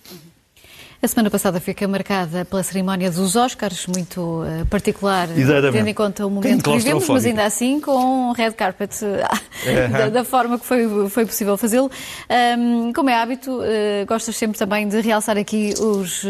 A 1.02 1.08
semana 1.08 1.30
passada 1.30 1.60
fica 1.60 1.86
marcada 1.86 2.44
pela 2.44 2.62
cerimónia 2.62 3.10
dos 3.10 3.36
Oscars, 3.36 3.86
muito 3.86 4.42
uh, 4.42 4.66
particular, 4.66 5.28
Exatamente. 5.30 5.72
tendo 5.74 5.88
em 5.88 5.94
conta 5.94 6.26
o 6.26 6.30
momento 6.30 6.64
que 6.64 6.78
vivemos, 6.78 7.08
mas 7.08 7.26
ainda 7.26 7.44
assim 7.44 7.80
com 7.80 8.32
red 8.32 8.52
carpet, 8.52 8.92
uh, 9.04 9.92
da, 9.92 10.08
da, 10.08 10.24
forma 10.24 10.58
que 10.58 10.64
foi, 10.64 11.08
foi 11.10 11.26
possível 11.26 11.56
fazê-lo. 11.56 11.90
Um, 12.58 12.92
como 12.94 13.10
é 13.10 13.14
hábito, 13.14 13.60
uh, 13.60 14.06
gostas 14.06 14.36
sempre 14.36 14.58
também 14.58 14.88
de 14.88 15.00
realçar 15.00 15.36
aqui 15.36 15.74
os 15.78 16.24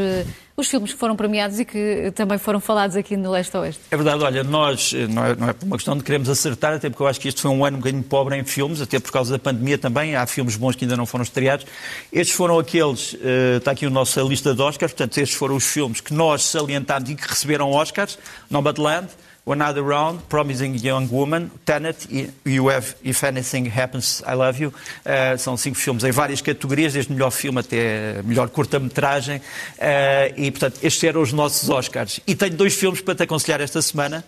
os 0.56 0.68
filmes 0.68 0.92
que 0.92 0.98
foram 0.98 1.14
premiados 1.14 1.60
e 1.60 1.64
que 1.64 2.10
também 2.14 2.38
foram 2.38 2.58
falados 2.58 2.96
aqui 2.96 3.16
no 3.16 3.30
Leste 3.30 3.54
Oeste. 3.56 3.82
É 3.90 3.96
verdade, 3.96 4.24
olha, 4.24 4.42
nós, 4.42 4.92
não 5.10 5.24
é, 5.24 5.36
não 5.36 5.48
é 5.50 5.52
por 5.52 5.66
uma 5.66 5.76
questão 5.76 5.96
de 5.96 6.02
queremos 6.02 6.28
acertar, 6.30 6.72
até 6.72 6.88
porque 6.88 7.02
eu 7.02 7.06
acho 7.06 7.20
que 7.20 7.28
este 7.28 7.42
foi 7.42 7.50
um 7.50 7.64
ano 7.64 7.76
um 7.76 7.80
bocadinho 7.80 8.02
pobre 8.02 8.36
em 8.36 8.44
filmes, 8.44 8.80
até 8.80 8.98
por 8.98 9.12
causa 9.12 9.32
da 9.32 9.38
pandemia 9.38 9.76
também, 9.76 10.16
há 10.16 10.26
filmes 10.26 10.56
bons 10.56 10.74
que 10.74 10.84
ainda 10.84 10.96
não 10.96 11.04
foram 11.04 11.22
estreados. 11.22 11.66
Estes 12.10 12.34
foram 12.34 12.58
aqueles, 12.58 13.12
uh, 13.12 13.58
está 13.58 13.72
aqui 13.72 13.84
a 13.84 13.90
nossa 13.90 14.22
lista 14.22 14.54
de 14.54 14.62
Oscars, 14.62 14.92
portanto, 14.92 15.18
estes 15.18 15.36
foram 15.36 15.56
os 15.56 15.64
filmes 15.64 16.00
que 16.00 16.14
nós 16.14 16.42
salientámos 16.42 17.10
e 17.10 17.14
que 17.14 17.28
receberam 17.28 17.70
Oscars, 17.70 18.18
Nomadland, 18.50 19.08
Another 19.48 19.84
Round, 19.84 20.24
Promising 20.28 20.76
Young 20.82 21.06
Woman, 21.10 21.50
Tenet 21.64 22.08
e 22.10 22.28
You 22.44 22.68
Have 22.68 22.96
If 23.04 23.22
Anything 23.22 23.70
Happens, 23.70 24.20
I 24.26 24.34
Love 24.34 24.60
You. 24.60 24.68
Uh, 24.70 25.38
são 25.38 25.56
cinco 25.56 25.76
filmes 25.76 26.02
em 26.02 26.10
várias 26.10 26.40
categorias, 26.40 26.94
desde 26.94 27.12
melhor 27.12 27.30
filme 27.30 27.60
até 27.60 28.20
melhor 28.24 28.48
curta-metragem. 28.48 29.36
Uh, 29.36 30.34
e, 30.36 30.50
portanto, 30.50 30.80
estes 30.82 31.04
eram 31.04 31.22
os 31.22 31.32
nossos 31.32 31.68
Oscars. 31.68 32.18
E 32.26 32.34
tenho 32.34 32.56
dois 32.56 32.74
filmes 32.74 33.00
para 33.00 33.14
te 33.14 33.22
aconselhar 33.22 33.60
esta 33.60 33.80
semana 33.80 34.24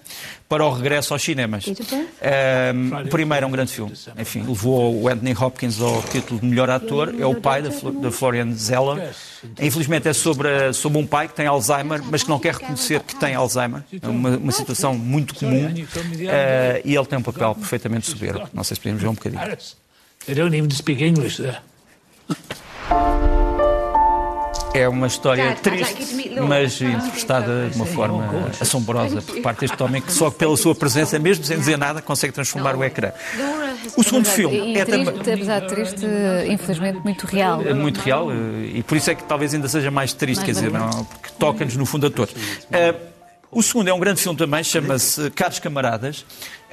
para 0.48 0.64
o 0.64 0.72
regresso 0.72 1.12
aos 1.12 1.22
cinemas. 1.22 1.66
Uh, 1.66 3.04
o 3.04 3.08
primeiro 3.08 3.44
é 3.44 3.46
um 3.48 3.50
grande 3.50 3.72
filme. 3.72 3.92
Enfim, 4.16 4.44
levou 4.46 5.02
o 5.02 5.08
Anthony 5.08 5.34
Hopkins 5.34 5.80
ao 5.80 6.00
título 6.02 6.38
de 6.38 6.46
melhor 6.46 6.70
ator. 6.70 7.12
É 7.18 7.26
o 7.26 7.34
pai 7.34 7.60
da 7.60 8.10
Florian 8.12 8.52
Zeller. 8.52 9.12
Infelizmente 9.60 10.08
é 10.08 10.12
sobre, 10.12 10.72
sobre 10.72 10.98
um 10.98 11.06
pai 11.06 11.28
que 11.28 11.34
tem 11.34 11.46
Alzheimer, 11.46 12.02
mas 12.04 12.22
que 12.22 12.28
não 12.28 12.38
quer 12.38 12.54
reconhecer 12.54 13.00
que 13.00 13.14
tem 13.16 13.34
Alzheimer. 13.34 13.82
É 14.00 14.08
uma, 14.08 14.30
uma 14.36 14.52
situação 14.52 14.94
muito 14.94 15.34
comum. 15.34 15.66
Uh, 15.68 16.80
e 16.84 16.96
ele 16.96 17.06
tem 17.06 17.18
um 17.18 17.22
papel 17.22 17.54
perfeitamente 17.54 18.10
soberbo. 18.10 18.48
Não 18.52 18.64
sei 18.64 18.74
se 18.74 18.80
podemos 18.80 19.02
ver 19.02 19.08
um 19.08 19.14
bocadinho. 19.14 19.42
They 20.26 20.34
don't 20.34 20.56
even 20.56 20.70
speak 20.70 21.02
English 21.02 21.40
there. 21.40 21.58
É 24.74 24.86
uma 24.88 25.06
história 25.06 25.56
triste, 25.56 26.30
mas 26.46 26.80
interpretada 26.80 27.68
de 27.70 27.76
uma 27.76 27.86
forma 27.86 28.50
assombrosa 28.60 29.22
por 29.22 29.40
parte 29.40 29.60
deste 29.60 29.82
homem 29.82 30.02
que 30.02 30.12
só 30.12 30.30
pela 30.30 30.56
sua 30.56 30.74
presença, 30.74 31.18
mesmo 31.18 31.42
sem 31.42 31.58
dizer 31.58 31.78
nada, 31.78 32.02
consegue 32.02 32.32
transformar 32.32 32.76
o 32.76 32.84
ecrã. 32.84 33.10
O 33.96 34.02
segundo 34.02 34.26
filme 34.26 34.76
é 34.76 34.84
também... 34.84 35.08
Apesar 35.08 35.60
de 35.60 35.68
triste, 35.68 36.06
infelizmente 36.48 37.00
muito 37.04 37.26
real. 37.26 37.62
É 37.62 37.74
muito 37.74 37.98
real 38.00 38.28
e 38.32 38.82
por 38.82 38.96
isso 38.96 39.10
é 39.10 39.14
que 39.14 39.24
talvez 39.24 39.54
ainda 39.54 39.68
seja 39.68 39.90
mais 39.90 40.12
triste, 40.12 40.44
quer 40.44 40.52
dizer, 40.52 40.70
não, 40.70 41.04
porque 41.04 41.30
toca-nos 41.38 41.76
no 41.76 41.86
fundo 41.86 42.06
a 42.06 42.10
todos. 42.10 42.32
Uh, 42.34 43.17
o 43.51 43.61
segundo 43.61 43.87
é 43.87 43.93
um 43.93 43.99
grande 43.99 44.19
filme 44.19 44.37
também, 44.37 44.63
chama-se 44.63 45.29
Caros 45.31 45.59
Camaradas. 45.59 46.25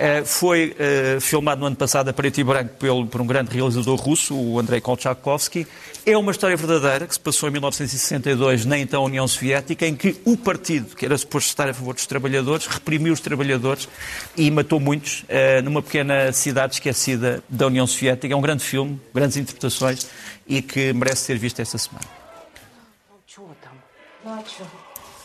Eh, 0.02 0.24
foi 0.24 0.74
uh, 1.16 1.20
filmado 1.20 1.60
no 1.60 1.66
ano 1.66 1.76
passado 1.76 2.08
a 2.08 2.12
preto 2.12 2.40
e 2.40 2.44
branco 2.44 2.70
pelo, 2.78 3.06
por 3.06 3.20
um 3.20 3.26
grande 3.26 3.54
realizador 3.54 3.96
russo, 3.96 4.34
o 4.34 4.58
Andrei 4.58 4.80
Kolchakovsky. 4.80 5.66
É 6.06 6.16
uma 6.16 6.32
história 6.32 6.56
verdadeira 6.56 7.06
que 7.06 7.12
se 7.12 7.20
passou 7.20 7.50
em 7.50 7.52
1962 7.52 8.64
na 8.64 8.78
então 8.78 9.04
União 9.04 9.28
Soviética, 9.28 9.86
em 9.86 9.94
que 9.94 10.18
o 10.24 10.38
partido, 10.38 10.96
que 10.96 11.04
era 11.04 11.18
suposto 11.18 11.50
estar 11.50 11.68
a 11.68 11.74
favor 11.74 11.92
dos 11.92 12.06
trabalhadores, 12.06 12.66
reprimiu 12.66 13.12
os 13.12 13.20
trabalhadores 13.20 13.90
e 14.34 14.50
matou 14.50 14.80
muitos 14.80 15.20
uh, 15.24 15.62
numa 15.62 15.82
pequena 15.82 16.32
cidade 16.32 16.76
esquecida 16.76 17.44
da 17.46 17.66
União 17.66 17.86
Soviética. 17.86 18.32
É 18.32 18.36
um 18.36 18.40
grande 18.40 18.64
filme, 18.64 18.98
grandes 19.12 19.36
interpretações 19.36 20.08
e 20.48 20.62
que 20.62 20.94
merece 20.94 21.24
ser 21.24 21.36
visto 21.36 21.60
esta 21.60 21.76
semana. 21.76 22.06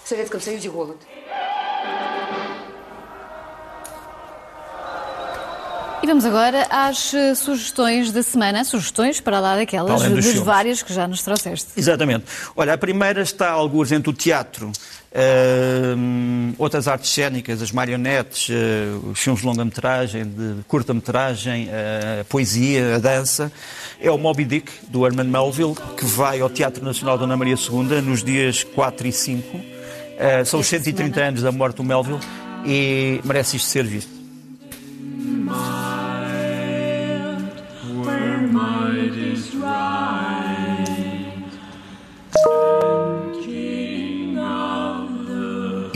В 0.03 0.09
Советском 0.09 0.41
Союзе 0.41 0.67
голод. 0.67 0.99
E 6.02 6.06
vamos 6.06 6.24
agora 6.24 6.66
às 6.70 7.12
uh, 7.12 7.36
sugestões 7.36 8.10
da 8.10 8.22
semana, 8.22 8.64
sugestões 8.64 9.20
para 9.20 9.38
lá 9.38 9.56
daquelas 9.56 10.00
das 10.00 10.24
filmes. 10.24 10.40
várias 10.40 10.82
que 10.82 10.94
já 10.94 11.06
nos 11.06 11.22
trouxeste. 11.22 11.68
Exatamente. 11.76 12.24
Olha, 12.56 12.72
a 12.72 12.78
primeira 12.78 13.20
está 13.20 13.50
alguns 13.50 13.92
entre 13.92 14.08
o 14.08 14.12
teatro, 14.14 14.68
uh, 14.68 16.54
outras 16.56 16.88
artes 16.88 17.10
cénicas, 17.10 17.60
as 17.60 17.70
marionetes, 17.70 18.48
uh, 18.48 19.10
os 19.10 19.20
filmes 19.20 19.42
de 19.42 19.46
longa-metragem, 19.46 20.24
de 20.24 20.62
curta-metragem, 20.66 21.68
a 22.18 22.24
poesia, 22.24 22.96
a 22.96 22.98
dança. 22.98 23.52
É 24.00 24.10
o 24.10 24.16
Moby 24.16 24.46
Dick, 24.46 24.72
do 24.88 25.04
Herman 25.04 25.26
Melville, 25.26 25.74
que 25.98 26.06
vai 26.06 26.40
ao 26.40 26.48
Teatro 26.48 26.82
Nacional 26.82 27.18
Dona 27.18 27.36
Maria 27.36 27.56
II 27.56 28.00
nos 28.00 28.24
dias 28.24 28.64
4 28.64 29.06
e 29.06 29.12
5. 29.12 29.60
são 30.46 30.60
os 30.60 30.66
130 30.66 31.12
semana. 31.12 31.28
anos 31.28 31.42
da 31.42 31.52
morte 31.52 31.76
do 31.76 31.84
Melville 31.84 32.20
e 32.64 33.20
merece 33.22 33.58
isto 33.58 33.68
ser 33.68 33.84
visto. 33.84 34.20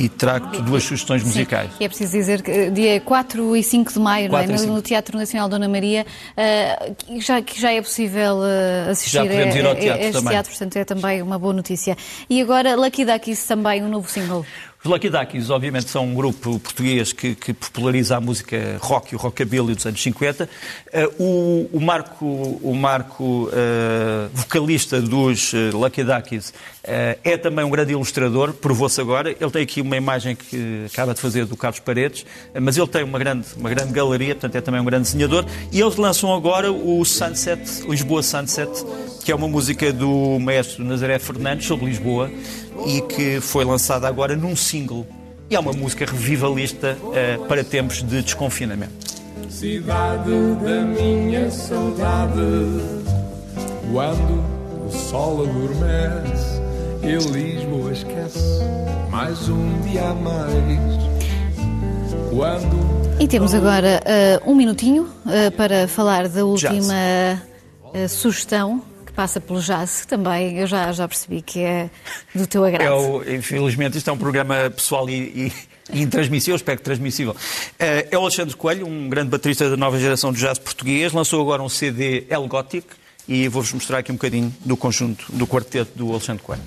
E 0.04 0.08
trago-te 0.08 0.60
duas 0.60 0.82
sugestões 0.82 1.22
musicais. 1.22 1.70
Sim, 1.78 1.84
é 1.84 1.88
preciso 1.88 2.12
dizer 2.12 2.42
que 2.42 2.50
eh, 2.50 2.70
dia 2.70 3.00
4 3.00 3.56
e 3.56 3.62
5 3.62 3.92
de 3.92 3.98
maio, 3.98 4.36
é? 4.36 4.46
no, 4.46 4.66
no, 4.66 4.82
Teatro 4.82 5.16
Nacional 5.16 5.48
Dona 5.48 5.66
Maria, 5.66 6.04
uh, 6.04 7.20
já, 7.20 7.40
que 7.40 7.58
já 7.58 7.72
é 7.72 7.80
possível 7.80 8.36
uh, 8.36 8.90
assistir 8.90 9.16
já 9.16 9.22
podemos 9.22 9.56
ir 9.56 9.64
ao 9.64 9.74
teatro 9.74 9.92
a, 9.92 10.04
a 10.04 10.08
este 10.08 10.12
também. 10.12 10.30
teatro, 10.30 10.50
portanto 10.50 10.76
é 10.76 10.84
também 10.84 11.22
uma 11.22 11.38
boa 11.38 11.54
notícia. 11.54 11.96
E 12.28 12.40
agora, 12.42 12.74
Lucky 12.76 13.04
Duckies 13.04 13.46
também, 13.46 13.82
um 13.82 13.88
novo 13.88 14.10
single. 14.10 14.44
Os 14.84 14.90
Lucky 14.90 15.08
Duckies, 15.08 15.48
obviamente, 15.48 15.88
são 15.88 16.04
um 16.04 16.14
grupo 16.14 16.58
português 16.58 17.10
que, 17.10 17.34
que 17.34 17.54
populariza 17.54 18.18
a 18.18 18.20
música 18.20 18.76
rock 18.82 19.14
e 19.14 19.16
o 19.16 19.18
rockabilly 19.18 19.74
dos 19.74 19.86
anos 19.86 20.02
50. 20.02 20.44
Uh, 20.44 21.22
o, 21.22 21.70
o, 21.78 21.80
Marco, 21.80 22.26
o 22.26 22.74
Marco 22.74 23.48
uh, 23.48 24.28
vocalista 24.34 25.00
dos 25.00 25.54
uh, 25.54 25.70
Lucky 25.72 26.04
Duckies, 26.04 26.52
é 26.86 27.38
também 27.38 27.64
um 27.64 27.70
grande 27.70 27.92
ilustrador, 27.92 28.52
provou-se 28.52 29.00
agora. 29.00 29.30
Ele 29.30 29.50
tem 29.50 29.62
aqui 29.62 29.80
uma 29.80 29.96
imagem 29.96 30.36
que 30.36 30.84
acaba 30.92 31.14
de 31.14 31.20
fazer 31.22 31.46
do 31.46 31.56
Carlos 31.56 31.80
Paredes, 31.80 32.26
mas 32.60 32.76
ele 32.76 32.86
tem 32.86 33.02
uma 33.02 33.18
grande, 33.18 33.46
uma 33.56 33.70
grande 33.70 33.90
galeria, 33.90 34.34
portanto 34.34 34.54
é 34.56 34.60
também 34.60 34.82
um 34.82 34.84
grande 34.84 35.04
desenhador. 35.04 35.46
E 35.72 35.80
eles 35.80 35.96
lançam 35.96 36.34
agora 36.34 36.70
o 36.70 37.02
Sunset, 37.06 37.88
Lisboa 37.88 38.22
Sunset, 38.22 38.70
que 39.24 39.32
é 39.32 39.34
uma 39.34 39.48
música 39.48 39.90
do 39.94 40.38
maestro 40.38 40.84
Nazaré 40.84 41.18
Fernandes 41.18 41.66
sobre 41.66 41.86
Lisboa 41.86 42.30
e 42.86 43.00
que 43.02 43.40
foi 43.40 43.64
lançada 43.64 44.08
agora 44.08 44.36
num 44.36 44.56
single. 44.56 45.06
E 45.50 45.54
é 45.54 45.58
uma 45.58 45.72
música 45.72 46.06
revivalista 46.06 46.96
uh, 47.00 47.44
para 47.46 47.62
tempos 47.62 48.02
de 48.02 48.22
desconfinamento. 48.22 48.92
Cidade 49.48 50.30
da 50.62 50.80
minha 50.82 51.50
saudade, 51.50 52.40
quando 53.92 54.44
o 54.86 54.90
sol 54.90 55.42
adormece 55.42 56.60
e 57.02 57.16
Lisboa 57.30 57.92
esquece 57.92 58.38
mais 59.10 59.48
um 59.48 59.80
dia 59.82 60.08
a 60.08 60.14
mais. 60.14 61.04
Quando 62.30 62.94
e 63.20 63.28
temos 63.28 63.54
agora 63.54 64.02
uh, 64.44 64.50
um 64.50 64.56
minutinho 64.56 65.04
uh, 65.04 65.50
para 65.56 65.86
falar 65.86 66.28
da 66.28 66.44
última 66.44 67.40
sugestão 68.08 68.82
passa 69.14 69.40
pelo 69.40 69.60
jazz, 69.60 70.04
também 70.06 70.58
eu 70.58 70.66
já, 70.66 70.92
já 70.92 71.06
percebi 71.06 71.40
que 71.40 71.60
é 71.60 71.90
do 72.34 72.46
teu 72.46 72.64
agrado. 72.64 73.22
É 73.26 73.34
infelizmente, 73.34 73.96
isto 73.96 74.10
é 74.10 74.12
um 74.12 74.18
programa 74.18 74.70
pessoal 74.70 75.08
e, 75.08 75.52
e 75.92 76.02
intransmissível, 76.02 76.56
espero 76.56 76.78
que 76.78 76.84
transmissível. 76.84 77.36
Eh, 77.78 78.08
é 78.10 78.18
o 78.18 78.22
Alexandre 78.22 78.56
Coelho, 78.56 78.86
um 78.86 79.08
grande 79.08 79.30
baterista 79.30 79.70
da 79.70 79.76
nova 79.76 79.98
geração 79.98 80.32
de 80.32 80.40
jazz 80.40 80.58
português, 80.58 81.12
lançou 81.12 81.40
agora 81.40 81.62
um 81.62 81.68
CD 81.68 82.24
El 82.28 82.46
Gothic, 82.48 82.86
e 83.28 83.48
vou-vos 83.48 83.72
mostrar 83.72 83.98
aqui 83.98 84.12
um 84.12 84.16
bocadinho 84.16 84.54
do 84.64 84.76
conjunto 84.76 85.24
do 85.32 85.46
quarteto 85.46 85.92
do 85.96 86.10
Alexandre 86.10 86.42
Coelho. 86.42 86.62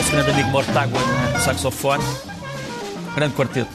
Nosso 0.00 0.12
grande 0.12 0.30
amigo 0.30 0.48
Mortágua 0.48 0.98
no 0.98 1.40
saxofone. 1.40 2.02
Grande 3.14 3.34
quarteto. 3.34 3.68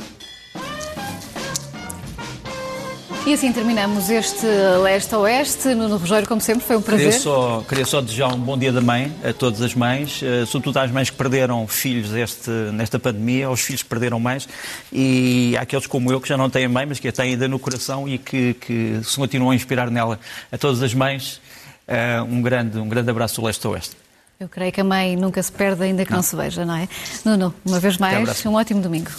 E 3.27 3.33
assim 3.33 3.53
terminamos 3.53 4.09
este 4.09 4.47
leste-oeste. 4.81 5.75
Nuno 5.75 5.97
Rogério, 5.97 6.27
como 6.27 6.41
sempre, 6.41 6.65
foi 6.65 6.77
um 6.77 6.81
prazer. 6.81 7.09
Queria 7.09 7.19
só, 7.19 7.63
queria 7.69 7.85
só 7.85 8.01
desejar 8.01 8.33
um 8.33 8.39
bom 8.39 8.57
dia 8.57 8.71
da 8.71 8.81
mãe 8.81 9.13
a 9.23 9.33
todas 9.33 9.61
as 9.61 9.75
mães, 9.75 10.19
uh, 10.23 10.47
sobretudo 10.47 10.79
às 10.79 10.89
mães 10.89 11.11
que 11.11 11.15
perderam 11.15 11.67
filhos 11.67 12.11
este, 12.11 12.49
nesta 12.73 12.97
pandemia, 12.97 13.45
aos 13.45 13.61
filhos 13.61 13.83
que 13.83 13.89
perderam 13.89 14.19
mães, 14.19 14.49
e 14.91 15.55
àqueles 15.59 15.85
como 15.85 16.11
eu 16.11 16.19
que 16.19 16.27
já 16.27 16.35
não 16.35 16.49
têm 16.49 16.67
mãe, 16.67 16.87
mas 16.87 16.97
que 16.97 17.07
a 17.07 17.11
têm 17.11 17.33
ainda 17.33 17.47
no 17.47 17.59
coração 17.59 18.09
e 18.09 18.17
que, 18.17 18.55
que 18.55 18.99
se 19.03 19.15
continuam 19.15 19.51
a 19.51 19.55
inspirar 19.55 19.91
nela. 19.91 20.19
A 20.51 20.57
todas 20.57 20.81
as 20.81 20.95
mães, 20.95 21.39
uh, 21.87 22.23
um, 22.23 22.41
grande, 22.41 22.79
um 22.79 22.89
grande 22.89 23.11
abraço 23.11 23.39
do 23.39 23.45
leste-oeste. 23.45 24.04
Eu 24.39 24.49
creio 24.49 24.71
que 24.71 24.81
a 24.81 24.83
mãe 24.83 25.15
nunca 25.15 25.41
se 25.41 25.51
perde, 25.51 25.83
ainda 25.83 26.03
que 26.03 26.11
não, 26.11 26.17
não 26.17 26.23
se 26.23 26.35
veja, 26.35 26.65
não 26.65 26.75
é? 26.75 26.89
Nuno, 27.23 27.53
uma 27.65 27.79
vez 27.79 27.97
mais, 27.97 28.45
um 28.45 28.53
ótimo 28.53 28.81
domingo. 28.81 29.09